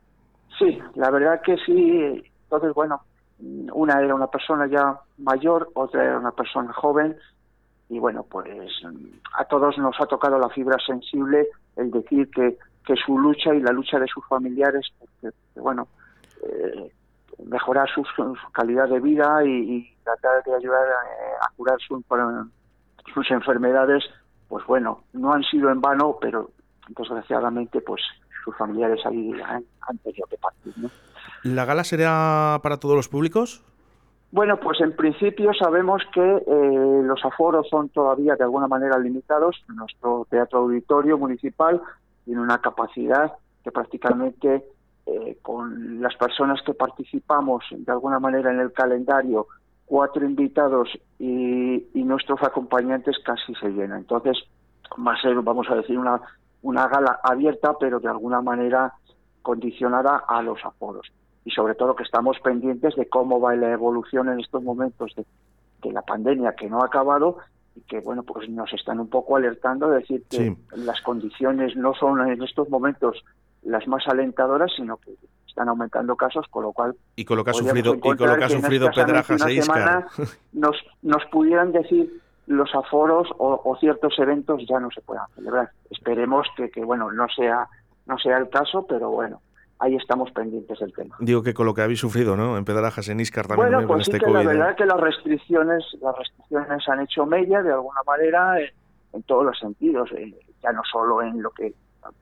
Sí, 0.58 0.78
la 0.94 1.10
verdad 1.10 1.40
que 1.42 1.56
sí. 1.58 2.22
Entonces, 2.44 2.72
bueno, 2.74 3.02
una 3.72 4.00
era 4.00 4.14
una 4.14 4.28
persona 4.28 4.66
ya 4.66 4.98
mayor, 5.18 5.70
otra 5.74 6.04
era 6.04 6.18
una 6.18 6.32
persona 6.32 6.72
joven, 6.72 7.16
y 7.88 7.98
bueno, 7.98 8.24
pues 8.28 8.46
a 9.34 9.44
todos 9.44 9.78
nos 9.78 9.98
ha 10.00 10.06
tocado 10.06 10.38
la 10.38 10.48
fibra 10.50 10.76
sensible 10.84 11.48
el 11.76 11.90
decir 11.90 12.30
que, 12.30 12.58
que 12.84 12.94
su 12.96 13.18
lucha 13.18 13.54
y 13.54 13.60
la 13.60 13.72
lucha 13.72 13.98
de 13.98 14.06
sus 14.06 14.26
familiares, 14.26 14.86
porque, 14.98 15.34
bueno, 15.56 15.88
eh, 16.42 16.92
mejorar 17.46 17.88
su, 17.94 18.04
calidad 18.52 18.88
de 18.88 19.00
vida 19.00 19.44
y, 19.44 19.94
tratar 20.04 20.42
de 20.42 20.54
ayudar 20.54 20.86
a, 21.42 21.50
curar 21.56 21.76
sus 21.80 23.30
enfermedades, 23.30 24.04
pues 24.48 24.64
bueno, 24.66 25.04
no 25.12 25.34
han 25.34 25.42
sido 25.42 25.70
en 25.70 25.82
vano, 25.82 26.16
pero 26.18 26.50
desgraciadamente, 26.88 27.82
pues 27.82 28.00
sus 28.42 28.56
familiares 28.56 29.04
ahí 29.04 29.32
han, 29.42 29.98
tenido 29.98 30.26
que 30.28 30.38
partir. 30.38 30.72
¿no? 30.76 30.90
¿La 31.42 31.66
gala 31.66 31.84
será 31.84 32.58
para 32.62 32.78
todos 32.78 32.96
los 32.96 33.08
públicos? 33.08 33.62
Bueno, 34.30 34.58
pues 34.60 34.80
en 34.80 34.94
principio 34.94 35.52
sabemos 35.54 36.02
que 36.12 36.20
eh, 36.20 37.00
los 37.02 37.24
aforos 37.24 37.66
son 37.68 37.88
todavía 37.88 38.36
de 38.36 38.44
alguna 38.44 38.68
manera 38.68 38.98
limitados. 38.98 39.56
Nuestro 39.68 40.26
teatro 40.30 40.60
auditorio 40.60 41.16
municipal 41.16 41.80
tiene 42.24 42.42
una 42.42 42.58
capacidad 42.58 43.32
que 43.64 43.72
prácticamente 43.72 44.64
eh, 45.06 45.38
con 45.40 46.02
las 46.02 46.14
personas 46.16 46.60
que 46.62 46.74
participamos 46.74 47.64
de 47.70 47.90
alguna 47.90 48.18
manera 48.18 48.52
en 48.52 48.60
el 48.60 48.72
calendario, 48.72 49.46
cuatro 49.86 50.24
invitados 50.26 50.90
y, 51.18 51.86
nuestros 51.94 52.42
acompañantes 52.42 53.18
casi 53.22 53.54
se 53.56 53.68
llena. 53.68 53.98
Entonces, 53.98 54.38
va 55.06 55.12
a 55.12 55.20
ser, 55.20 55.34
vamos 55.42 55.66
a 55.68 55.74
decir, 55.74 55.98
una 55.98 56.22
una 56.62 56.88
gala 56.88 57.20
abierta, 57.22 57.74
pero 57.78 58.00
de 58.00 58.08
alguna 58.08 58.40
manera 58.40 58.92
condicionada 59.42 60.24
a 60.26 60.42
los 60.42 60.64
aforos. 60.64 61.06
Y 61.48 61.50
sobre 61.50 61.74
todo 61.74 61.96
que 61.96 62.02
estamos 62.02 62.38
pendientes 62.40 62.94
de 62.94 63.08
cómo 63.08 63.40
va 63.40 63.56
la 63.56 63.72
evolución 63.72 64.28
en 64.28 64.38
estos 64.38 64.62
momentos 64.62 65.14
de, 65.16 65.24
la 65.90 66.02
pandemia 66.02 66.52
que 66.52 66.68
no 66.68 66.82
ha 66.82 66.84
acabado 66.84 67.38
y 67.74 67.80
que, 67.80 68.00
bueno, 68.00 68.22
pues 68.22 68.50
nos 68.50 68.70
están 68.74 69.00
un 69.00 69.08
poco 69.08 69.34
alertando 69.34 69.88
de 69.88 70.00
decir 70.00 70.24
que 70.28 70.54
las 70.76 71.00
condiciones 71.00 71.74
no 71.74 71.94
son 71.94 72.20
en 72.28 72.42
estos 72.42 72.68
momentos 72.68 73.24
las 73.62 73.88
más 73.88 74.06
alentadoras, 74.08 74.70
sino 74.76 74.98
que 74.98 75.14
están 75.46 75.70
aumentando 75.70 76.16
casos, 76.16 76.44
con 76.50 76.64
lo 76.64 76.72
cual... 76.72 76.94
Y 77.16 77.24
con 77.24 77.38
lo 77.38 77.44
que 77.44 77.52
ha 77.52 77.54
sufrido, 77.54 77.94
y 77.94 78.00
con 78.00 78.18
lo 78.18 78.36
que 78.36 78.44
ha 78.44 78.50
sufrido 78.50 78.90
Pedrajas 78.94 79.46
e 79.46 79.62
Nos, 80.52 80.76
nos 81.00 81.24
pudieran 81.32 81.72
decir 81.72 82.12
los 82.46 82.74
aforos 82.74 83.26
o, 83.38 83.74
ciertos 83.80 84.18
eventos 84.18 84.66
ya 84.68 84.80
no 84.80 84.90
se 84.90 85.00
puedan 85.00 85.24
celebrar. 85.34 85.70
Esperemos 85.88 86.46
que, 86.58 86.70
que, 86.70 86.84
bueno, 86.84 87.10
no 87.10 87.26
sea, 87.34 87.68
no 88.04 88.18
sea 88.18 88.36
el 88.36 88.50
caso, 88.50 88.84
pero 88.86 89.08
bueno, 89.08 89.40
ahí 89.78 89.96
estamos 89.96 90.30
pendientes 90.32 90.78
del 90.78 90.92
tema. 90.92 91.16
Digo 91.20 91.42
que 91.42 91.54
con 91.54 91.66
lo 91.66 91.74
que 91.74 91.82
habéis 91.82 92.00
sufrido, 92.00 92.36
¿no? 92.36 92.56
En 92.56 92.64
Pedrajas, 92.64 93.08
en 93.08 93.20
Iscar 93.20 93.46
también 93.46 93.70
bueno, 93.70 93.86
pues 93.86 94.04
sí 94.04 94.10
este 94.12 94.24
que 94.24 94.30
La 94.30 94.42
verdad 94.42 94.76
que 94.76 94.86
las 94.86 95.00
restricciones, 95.00 95.84
las 96.00 96.16
restricciones 96.16 96.88
han 96.88 97.00
hecho 97.00 97.26
mella 97.26 97.62
de 97.62 97.72
alguna 97.72 98.00
manera 98.06 98.60
en, 98.60 99.22
todos 99.24 99.44
los 99.44 99.58
sentidos, 99.58 100.10
eh, 100.12 100.34
ya 100.62 100.72
no 100.72 100.82
solo 100.90 101.22
en 101.22 101.42
lo 101.42 101.50
que 101.50 101.74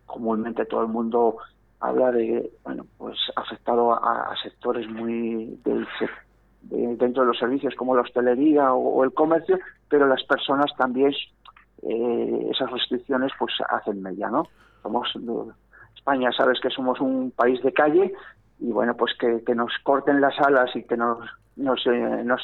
comúnmente 0.07 0.65
todo 0.65 0.83
el 0.83 0.89
mundo 0.89 1.37
habla 1.81 2.11
de, 2.11 2.51
bueno, 2.65 2.87
pues 2.97 3.19
afectado 3.37 3.93
a, 3.93 4.33
a 4.33 4.37
sectores 4.43 4.89
muy 4.89 5.59
del 5.65 5.87
sector 5.99 6.27
dentro 6.69 7.23
de 7.23 7.29
los 7.29 7.39
servicios 7.39 7.75
como 7.75 7.95
la 7.95 8.03
hostelería 8.03 8.73
o, 8.73 9.05
el 9.05 9.13
comercio, 9.13 9.59
pero 9.89 10.07
las 10.07 10.23
personas 10.25 10.71
también 10.77 11.13
eh, 11.83 12.49
esas 12.51 12.71
restricciones 12.71 13.33
pues 13.39 13.53
hacen 13.69 14.03
media, 14.03 14.29
¿no? 14.31 14.49
Somos 14.83 15.09
España, 16.07 16.31
sabes 16.31 16.61
que 16.61 16.71
somos 16.71 17.01
un 17.01 17.33
país 17.33 17.61
de 17.65 17.73
calle 17.73 18.13
y 18.61 18.71
bueno, 18.71 18.97
pues 18.97 19.13
que, 19.19 19.43
que 19.45 19.57
nos 19.57 19.73
corten 19.83 20.21
las 20.21 20.39
alas 20.39 20.71
y 20.77 20.85
que 20.85 20.97
nos 20.97 21.19
nos, 21.57 21.85
eh, 21.87 22.23
nos 22.25 22.41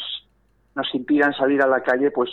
nos 0.74 0.94
impidan 0.94 1.32
salir 1.34 1.62
a 1.62 1.66
la 1.66 1.80
calle, 1.82 2.10
pues 2.10 2.30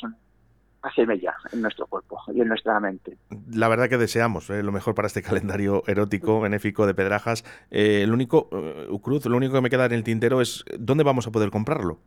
hace 0.82 1.06
mella 1.06 1.36
en 1.52 1.62
nuestro 1.62 1.86
cuerpo 1.86 2.18
y 2.34 2.42
en 2.42 2.48
nuestra 2.48 2.80
mente. 2.80 3.18
La 3.54 3.68
verdad 3.68 3.90
que 3.90 3.98
deseamos 3.98 4.50
eh, 4.50 4.64
lo 4.64 4.72
mejor 4.72 4.96
para 4.96 5.08
este 5.08 5.22
calendario 5.30 5.84
erótico, 5.86 6.42
benéfico 6.42 6.88
de 6.88 6.96
Pedrajas. 6.96 7.44
Eh, 7.70 8.02
el 8.04 8.12
único, 8.12 8.50
eh, 8.52 8.88
Cruz, 9.04 9.26
lo 9.28 9.38
único 9.38 9.54
que 9.54 9.62
me 9.62 9.70
queda 9.70 9.86
en 9.86 9.92
el 9.92 10.04
tintero 10.04 10.42
es 10.42 10.66
¿dónde 10.80 11.04
vamos 11.04 11.28
a 11.28 11.32
poder 11.32 11.52
comprarlo? 11.52 12.00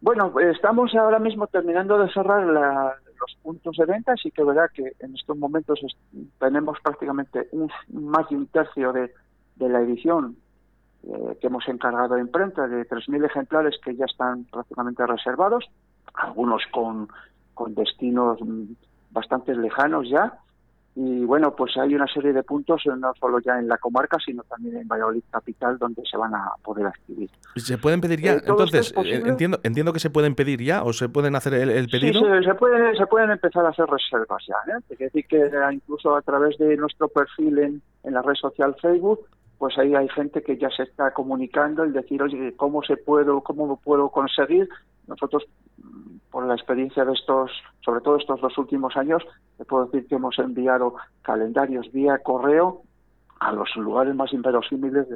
Bueno, 0.00 0.32
estamos 0.38 0.94
ahora 0.94 1.18
mismo 1.18 1.46
terminando 1.46 1.98
de 1.98 2.12
cerrar 2.12 3.00
los 3.26 3.36
puntos 3.42 3.76
de 3.76 3.86
venta, 3.86 4.12
así 4.12 4.30
que 4.30 4.44
verdad 4.44 4.70
que 4.74 4.92
en 5.00 5.14
estos 5.14 5.36
momentos 5.36 5.80
tenemos 6.38 6.78
prácticamente 6.82 7.48
un, 7.52 7.70
más 7.88 8.28
de 8.28 8.36
un 8.36 8.46
tercio 8.46 8.92
de, 8.92 9.12
de 9.56 9.68
la 9.68 9.80
edición 9.80 10.36
que 11.40 11.48
hemos 11.48 11.68
encargado 11.68 12.14
de 12.14 12.22
imprenta, 12.22 12.66
de 12.66 12.88
3.000 12.88 13.26
ejemplares 13.26 13.78
que 13.84 13.94
ya 13.94 14.06
están 14.06 14.44
prácticamente 14.44 15.06
reservados, 15.06 15.68
algunos 16.14 16.62
con 16.72 17.08
con 17.54 17.74
destinos 17.74 18.38
bastante 19.10 19.54
lejanos 19.54 20.08
ya. 20.08 20.38
Y 20.96 21.24
bueno, 21.24 21.54
pues 21.56 21.76
hay 21.76 21.92
una 21.94 22.06
serie 22.06 22.32
de 22.32 22.44
puntos, 22.44 22.82
no 22.86 23.12
solo 23.18 23.40
ya 23.40 23.58
en 23.58 23.66
la 23.66 23.78
comarca, 23.78 24.16
sino 24.24 24.44
también 24.44 24.76
en 24.76 24.86
Valladolid 24.86 25.24
Capital, 25.28 25.76
donde 25.76 26.02
se 26.08 26.16
van 26.16 26.32
a 26.34 26.52
poder 26.62 26.86
adquirir. 26.86 27.28
¿Se 27.56 27.78
pueden 27.78 28.00
pedir 28.00 28.20
ya? 28.20 28.34
Eh, 28.34 28.42
Entonces, 28.46 28.94
eh, 28.96 29.22
entiendo, 29.26 29.58
entiendo 29.64 29.92
que 29.92 29.98
se 29.98 30.10
pueden 30.10 30.36
pedir 30.36 30.62
ya 30.62 30.84
o 30.84 30.92
se 30.92 31.08
pueden 31.08 31.34
hacer 31.34 31.54
el, 31.54 31.88
pedido. 31.88 32.20
Sí, 32.20 32.44
se, 32.44 32.54
pueden, 32.54 32.96
se 32.96 33.06
pueden 33.06 33.30
empezar 33.30 33.66
a 33.66 33.70
hacer 33.70 33.86
reservas 33.86 34.44
ya. 34.46 34.72
¿eh? 34.72 34.80
Es 34.88 34.98
decir, 34.98 35.26
que 35.26 35.50
incluso 35.72 36.14
a 36.14 36.22
través 36.22 36.56
de 36.58 36.76
nuestro 36.76 37.08
perfil 37.08 37.58
en, 37.58 37.82
en 38.04 38.14
la 38.14 38.22
red 38.22 38.34
social 38.34 38.76
Facebook, 38.80 39.26
pues 39.64 39.78
ahí 39.78 39.94
hay 39.94 40.10
gente 40.10 40.42
que 40.42 40.58
ya 40.58 40.68
se 40.68 40.82
está 40.82 41.14
comunicando 41.14 41.84
el 41.84 41.94
decir, 41.94 42.22
oye, 42.22 42.52
¿cómo 42.54 42.82
se 42.82 42.98
puedo, 42.98 43.40
cómo 43.40 43.80
puedo 43.80 44.10
conseguir? 44.10 44.68
Nosotros 45.06 45.44
por 46.30 46.44
la 46.44 46.54
experiencia 46.54 47.02
de 47.02 47.14
estos, 47.14 47.50
sobre 47.82 48.02
todo 48.02 48.18
estos 48.18 48.42
dos 48.42 48.58
últimos 48.58 48.94
años, 48.94 49.22
te 49.56 49.64
puedo 49.64 49.86
decir 49.86 50.06
que 50.06 50.16
hemos 50.16 50.38
enviado 50.38 50.96
calendarios 51.22 51.90
vía 51.92 52.18
correo 52.18 52.82
a 53.40 53.52
los 53.52 53.74
lugares 53.76 54.14
más 54.14 54.34
inverosímiles 54.34 55.06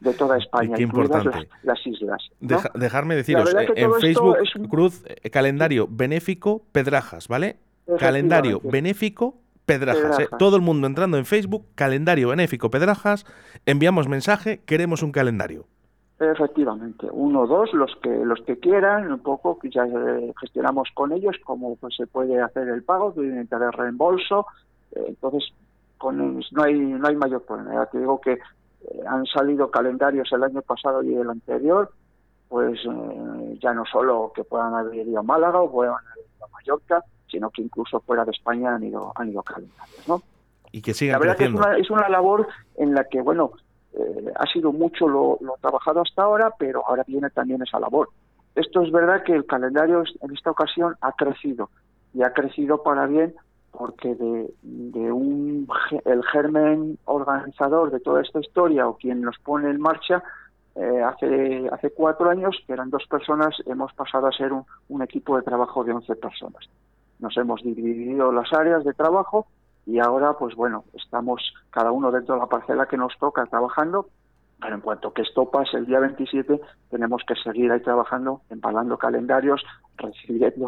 de, 0.00 0.12
toda 0.14 0.38
España, 0.38 0.80
incluidas 0.80 1.24
las, 1.62 1.86
islas. 1.86 2.28
dejarme 2.74 3.14
deciros, 3.14 3.54
eh, 3.54 3.68
en 3.76 3.94
Facebook, 4.00 4.38
Cruz, 4.68 5.04
eh, 5.06 5.30
calendario 5.30 5.86
benéfico 5.88 6.64
Pedrajas, 6.72 7.28
¿vale? 7.28 7.58
Calendario 7.96 8.60
benéfico 8.64 9.36
Pedrajas. 9.66 10.20
¿eh? 10.20 10.28
Todo 10.38 10.56
el 10.56 10.62
mundo 10.62 10.86
entrando 10.86 11.18
en 11.18 11.26
Facebook, 11.26 11.66
calendario 11.74 12.28
benéfico 12.28 12.70
Pedrajas, 12.70 13.26
enviamos 13.66 14.08
mensaje, 14.08 14.62
queremos 14.64 15.02
un 15.02 15.12
calendario. 15.12 15.66
Efectivamente, 16.18 17.08
uno 17.12 17.42
o 17.42 17.46
dos, 17.46 17.74
los 17.74 17.94
que 18.02 18.08
los 18.08 18.40
que 18.46 18.58
quieran, 18.58 19.12
un 19.12 19.18
poco 19.18 19.58
que 19.58 19.68
ya 19.68 19.86
gestionamos 20.40 20.88
con 20.94 21.12
ellos 21.12 21.36
cómo 21.44 21.76
pues, 21.76 21.94
se 21.94 22.06
puede 22.06 22.40
hacer 22.40 22.68
el 22.68 22.82
pago, 22.82 23.12
de 23.12 23.70
reembolso. 23.72 24.46
entonces, 24.94 25.52
no 26.52 26.62
hay 26.62 26.74
no 26.74 27.06
hay 27.06 27.16
mayor 27.16 27.42
problema. 27.42 27.74
Ya 27.74 27.86
te 27.86 27.98
digo 27.98 28.18
que 28.20 28.32
eh, 28.32 29.02
han 29.06 29.26
salido 29.26 29.70
calendarios 29.70 30.30
el 30.32 30.44
año 30.44 30.62
pasado 30.62 31.02
y 31.02 31.14
el 31.14 31.28
anterior, 31.28 31.90
pues 32.48 32.78
eh, 32.84 33.58
ya 33.60 33.74
no 33.74 33.84
solo 33.84 34.32
que 34.34 34.44
puedan 34.44 34.74
haber 34.74 35.06
ido 35.06 35.20
a 35.20 35.22
Málaga 35.22 35.60
o 35.60 35.70
puedan 35.70 35.94
haber 35.94 36.24
ido 36.36 36.44
a 36.44 36.48
Mallorca, 36.48 37.04
sino 37.30 37.50
que 37.50 37.62
incluso 37.62 38.00
fuera 38.00 38.24
de 38.24 38.32
España 38.32 38.74
han 38.74 38.84
ido 38.84 39.12
han 39.14 39.30
ido 39.30 39.42
calendarios, 39.42 40.08
¿no? 40.08 40.22
Y 40.72 40.82
que 40.82 40.94
sigan 40.94 41.14
La 41.14 41.18
verdad 41.18 41.36
que 41.36 41.44
es 41.44 41.52
una, 41.52 41.76
es 41.76 41.90
una 41.90 42.08
labor 42.08 42.48
en 42.76 42.94
la 42.94 43.04
que, 43.04 43.20
bueno, 43.20 43.52
eh, 43.94 44.32
ha 44.34 44.46
sido 44.46 44.72
mucho 44.72 45.08
lo, 45.08 45.38
lo 45.40 45.54
trabajado 45.60 46.02
hasta 46.02 46.22
ahora, 46.22 46.52
pero 46.58 46.86
ahora 46.86 47.04
viene 47.06 47.30
también 47.30 47.62
esa 47.62 47.80
labor. 47.80 48.10
Esto 48.54 48.82
es 48.82 48.90
verdad 48.90 49.22
que 49.22 49.34
el 49.34 49.46
calendario 49.46 50.02
en 50.20 50.34
esta 50.34 50.50
ocasión 50.50 50.96
ha 51.00 51.12
crecido 51.12 51.70
y 52.14 52.22
ha 52.22 52.32
crecido 52.32 52.82
para 52.82 53.06
bien 53.06 53.34
porque 53.70 54.14
de, 54.14 54.50
de 54.62 55.12
un, 55.12 55.68
el 56.04 56.24
germen 56.24 56.98
organizador 57.04 57.90
de 57.90 58.00
toda 58.00 58.22
esta 58.22 58.40
historia 58.40 58.88
o 58.88 58.96
quien 58.96 59.20
nos 59.20 59.38
pone 59.38 59.70
en 59.70 59.80
marcha 59.80 60.22
eh, 60.74 61.02
hace, 61.02 61.68
hace 61.70 61.90
cuatro 61.90 62.30
años, 62.30 62.56
que 62.66 62.72
eran 62.72 62.90
dos 62.90 63.04
personas, 63.08 63.54
hemos 63.66 63.92
pasado 63.92 64.26
a 64.26 64.32
ser 64.32 64.52
un, 64.52 64.64
un 64.88 65.02
equipo 65.02 65.36
de 65.36 65.42
trabajo 65.42 65.84
de 65.84 65.92
11 65.92 66.16
personas. 66.16 66.64
Nos 67.18 67.36
hemos 67.36 67.62
dividido 67.62 68.32
las 68.32 68.52
áreas 68.52 68.84
de 68.84 68.92
trabajo 68.92 69.46
y 69.86 70.00
ahora, 70.00 70.34
pues 70.34 70.54
bueno, 70.54 70.84
estamos 70.94 71.54
cada 71.70 71.92
uno 71.92 72.10
dentro 72.10 72.34
de 72.34 72.40
la 72.40 72.46
parcela 72.46 72.86
que 72.86 72.96
nos 72.96 73.16
toca 73.18 73.46
trabajando, 73.46 74.08
pero 74.60 74.74
en 74.74 74.80
cuanto 74.80 75.12
que 75.12 75.22
esto 75.22 75.48
pase 75.50 75.76
el 75.76 75.86
día 75.86 76.00
27, 76.00 76.60
tenemos 76.90 77.22
que 77.26 77.34
seguir 77.36 77.70
ahí 77.70 77.80
trabajando, 77.80 78.40
empalando 78.50 78.98
calendarios, 78.98 79.64
recibiendo, 79.96 80.66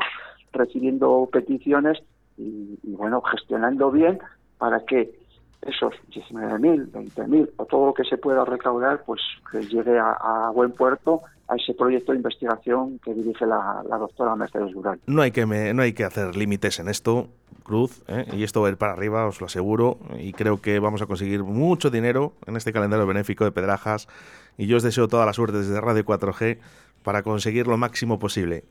recibiendo 0.52 1.28
peticiones 1.32 1.98
y, 2.36 2.78
bueno, 2.84 3.20
gestionando 3.22 3.90
bien 3.90 4.20
para 4.58 4.84
que 4.84 5.17
esos 5.62 5.94
19.000, 6.10 6.90
20.000 6.92 7.50
o 7.56 7.64
todo 7.66 7.86
lo 7.86 7.94
que 7.94 8.04
se 8.04 8.16
pueda 8.16 8.44
recaudar, 8.44 9.02
pues 9.04 9.20
que 9.50 9.60
llegue 9.62 9.98
a, 9.98 10.50
buen 10.54 10.72
puerto 10.72 11.22
a 11.48 11.56
ese 11.56 11.74
proyecto 11.74 12.12
de 12.12 12.18
investigación 12.18 12.98
que 12.98 13.14
dirige 13.14 13.46
la, 13.46 13.82
doctora 13.98 14.36
Mercedes 14.36 14.72
Dural. 14.72 15.00
No 15.06 15.22
hay 15.22 15.30
que 15.30 15.46
no 15.46 15.82
hay 15.82 15.92
que 15.92 16.04
hacer 16.04 16.36
límites 16.36 16.78
en 16.78 16.88
esto, 16.88 17.28
Cruz, 17.64 18.02
¿eh? 18.08 18.26
y 18.32 18.44
esto 18.44 18.62
va 18.62 18.68
a 18.68 18.70
ir 18.70 18.76
para 18.76 18.92
arriba, 18.92 19.26
os 19.26 19.40
lo 19.40 19.46
aseguro, 19.46 19.98
y 20.18 20.32
creo 20.32 20.60
que 20.60 20.78
vamos 20.78 21.02
a 21.02 21.06
conseguir 21.06 21.42
mucho 21.42 21.90
dinero 21.90 22.32
en 22.46 22.56
este 22.56 22.72
calendario 22.72 23.06
benéfico 23.06 23.44
de 23.44 23.52
Pedrajas, 23.52 24.08
y 24.56 24.66
yo 24.66 24.76
os 24.76 24.82
deseo 24.82 25.08
toda 25.08 25.26
la 25.26 25.32
suerte 25.32 25.58
desde 25.58 25.80
Radio 25.80 26.04
4G 26.04 26.58
para 27.02 27.22
conseguir 27.22 27.66
lo 27.66 27.76
máximo 27.76 28.18
posible. 28.18 28.64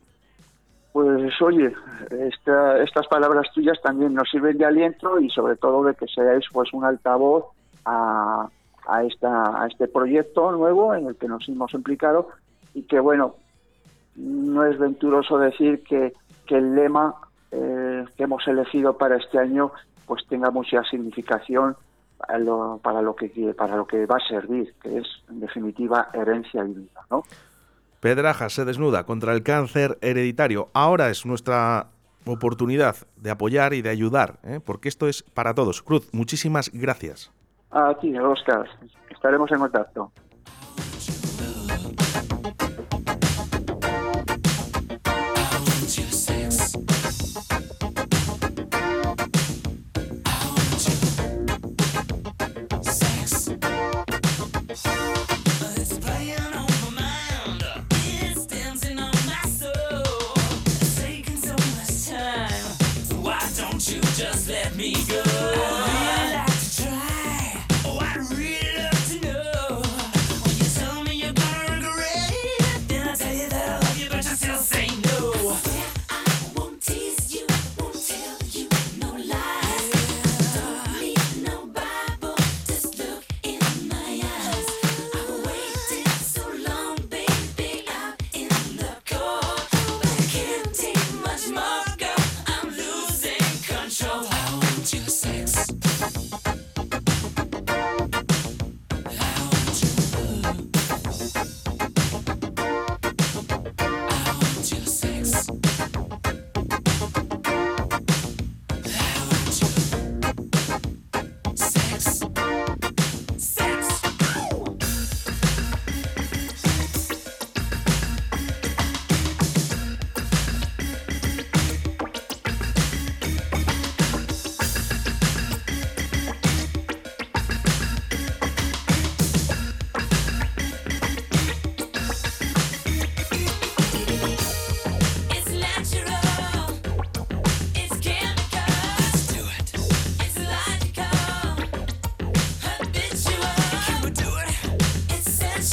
Pues 0.97 1.39
oye, 1.43 1.71
estas 2.09 3.07
palabras 3.07 3.51
tuyas 3.53 3.79
también 3.83 4.15
nos 4.15 4.27
sirven 4.31 4.57
de 4.57 4.65
aliento 4.65 5.19
y 5.19 5.29
sobre 5.29 5.55
todo 5.55 5.83
de 5.83 5.93
que 5.93 6.07
seáis 6.07 6.43
pues 6.51 6.73
un 6.73 6.83
altavoz 6.85 7.45
a, 7.85 8.49
esta, 9.05 9.67
este 9.69 9.87
proyecto 9.87 10.51
nuevo 10.53 10.95
en 10.95 11.05
el 11.05 11.15
que 11.15 11.27
nos 11.27 11.47
hemos 11.49 11.71
implicado 11.75 12.29
y 12.73 12.81
que 12.81 12.99
bueno, 12.99 13.35
no 14.15 14.65
es 14.65 14.79
venturoso 14.79 15.37
decir 15.37 15.83
que, 15.83 16.13
que 16.47 16.57
el 16.57 16.73
lema 16.73 17.13
eh, 17.51 18.03
que 18.17 18.23
hemos 18.23 18.47
elegido 18.47 18.97
para 18.97 19.17
este 19.17 19.37
año 19.37 19.71
pues 20.07 20.25
tenga 20.27 20.49
mucha 20.49 20.83
significación 20.85 21.75
para 22.17 22.39
lo, 22.39 22.79
para 22.81 23.03
lo 23.03 23.15
que 23.15 23.29
para 23.55 23.75
lo 23.75 23.85
que 23.85 24.07
va 24.07 24.15
a 24.15 24.27
servir, 24.27 24.73
que 24.81 24.97
es 24.97 25.07
en 25.29 25.41
definitiva 25.41 26.09
herencia 26.11 26.65
y 26.65 26.73
vida, 26.73 27.01
¿no? 27.11 27.21
Pedraja 27.99 28.49
se 28.49 28.65
desnuda 28.65 29.05
contra 29.05 29.33
el 29.33 29.43
cáncer 29.43 29.97
hereditario. 30.01 30.69
Ahora 30.73 31.09
es 31.09 31.25
nuestra 31.25 31.87
oportunidad 32.25 32.95
de 33.15 33.31
apoyar 33.31 33.73
y 33.73 33.81
de 33.81 33.89
ayudar, 33.89 34.39
¿eh? 34.43 34.59
porque 34.63 34.89
esto 34.89 35.07
es 35.07 35.23
para 35.23 35.53
todos. 35.53 35.81
Cruz, 35.81 36.09
muchísimas 36.13 36.69
gracias. 36.73 37.31
A 37.71 37.93
ti, 37.99 38.17
Oscar. 38.17 38.67
Estaremos 39.09 39.51
en 39.51 39.59
contacto. 39.59 40.11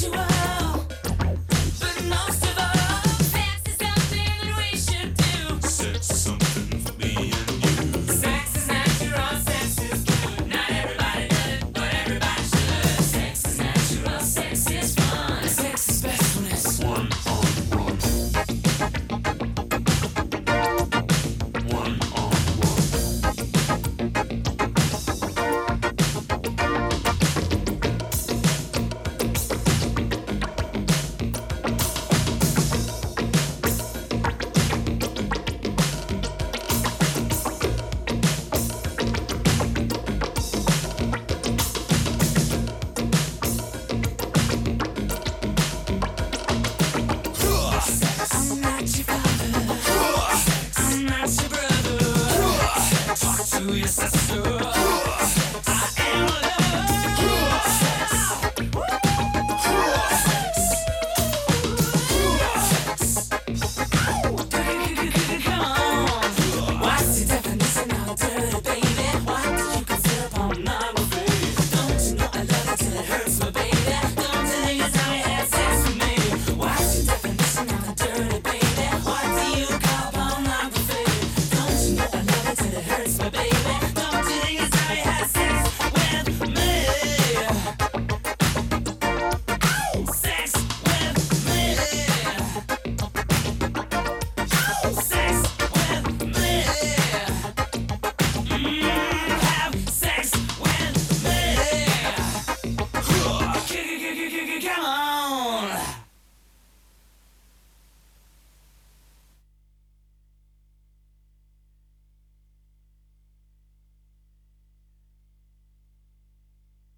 to 0.05 0.19
up. 0.19 0.34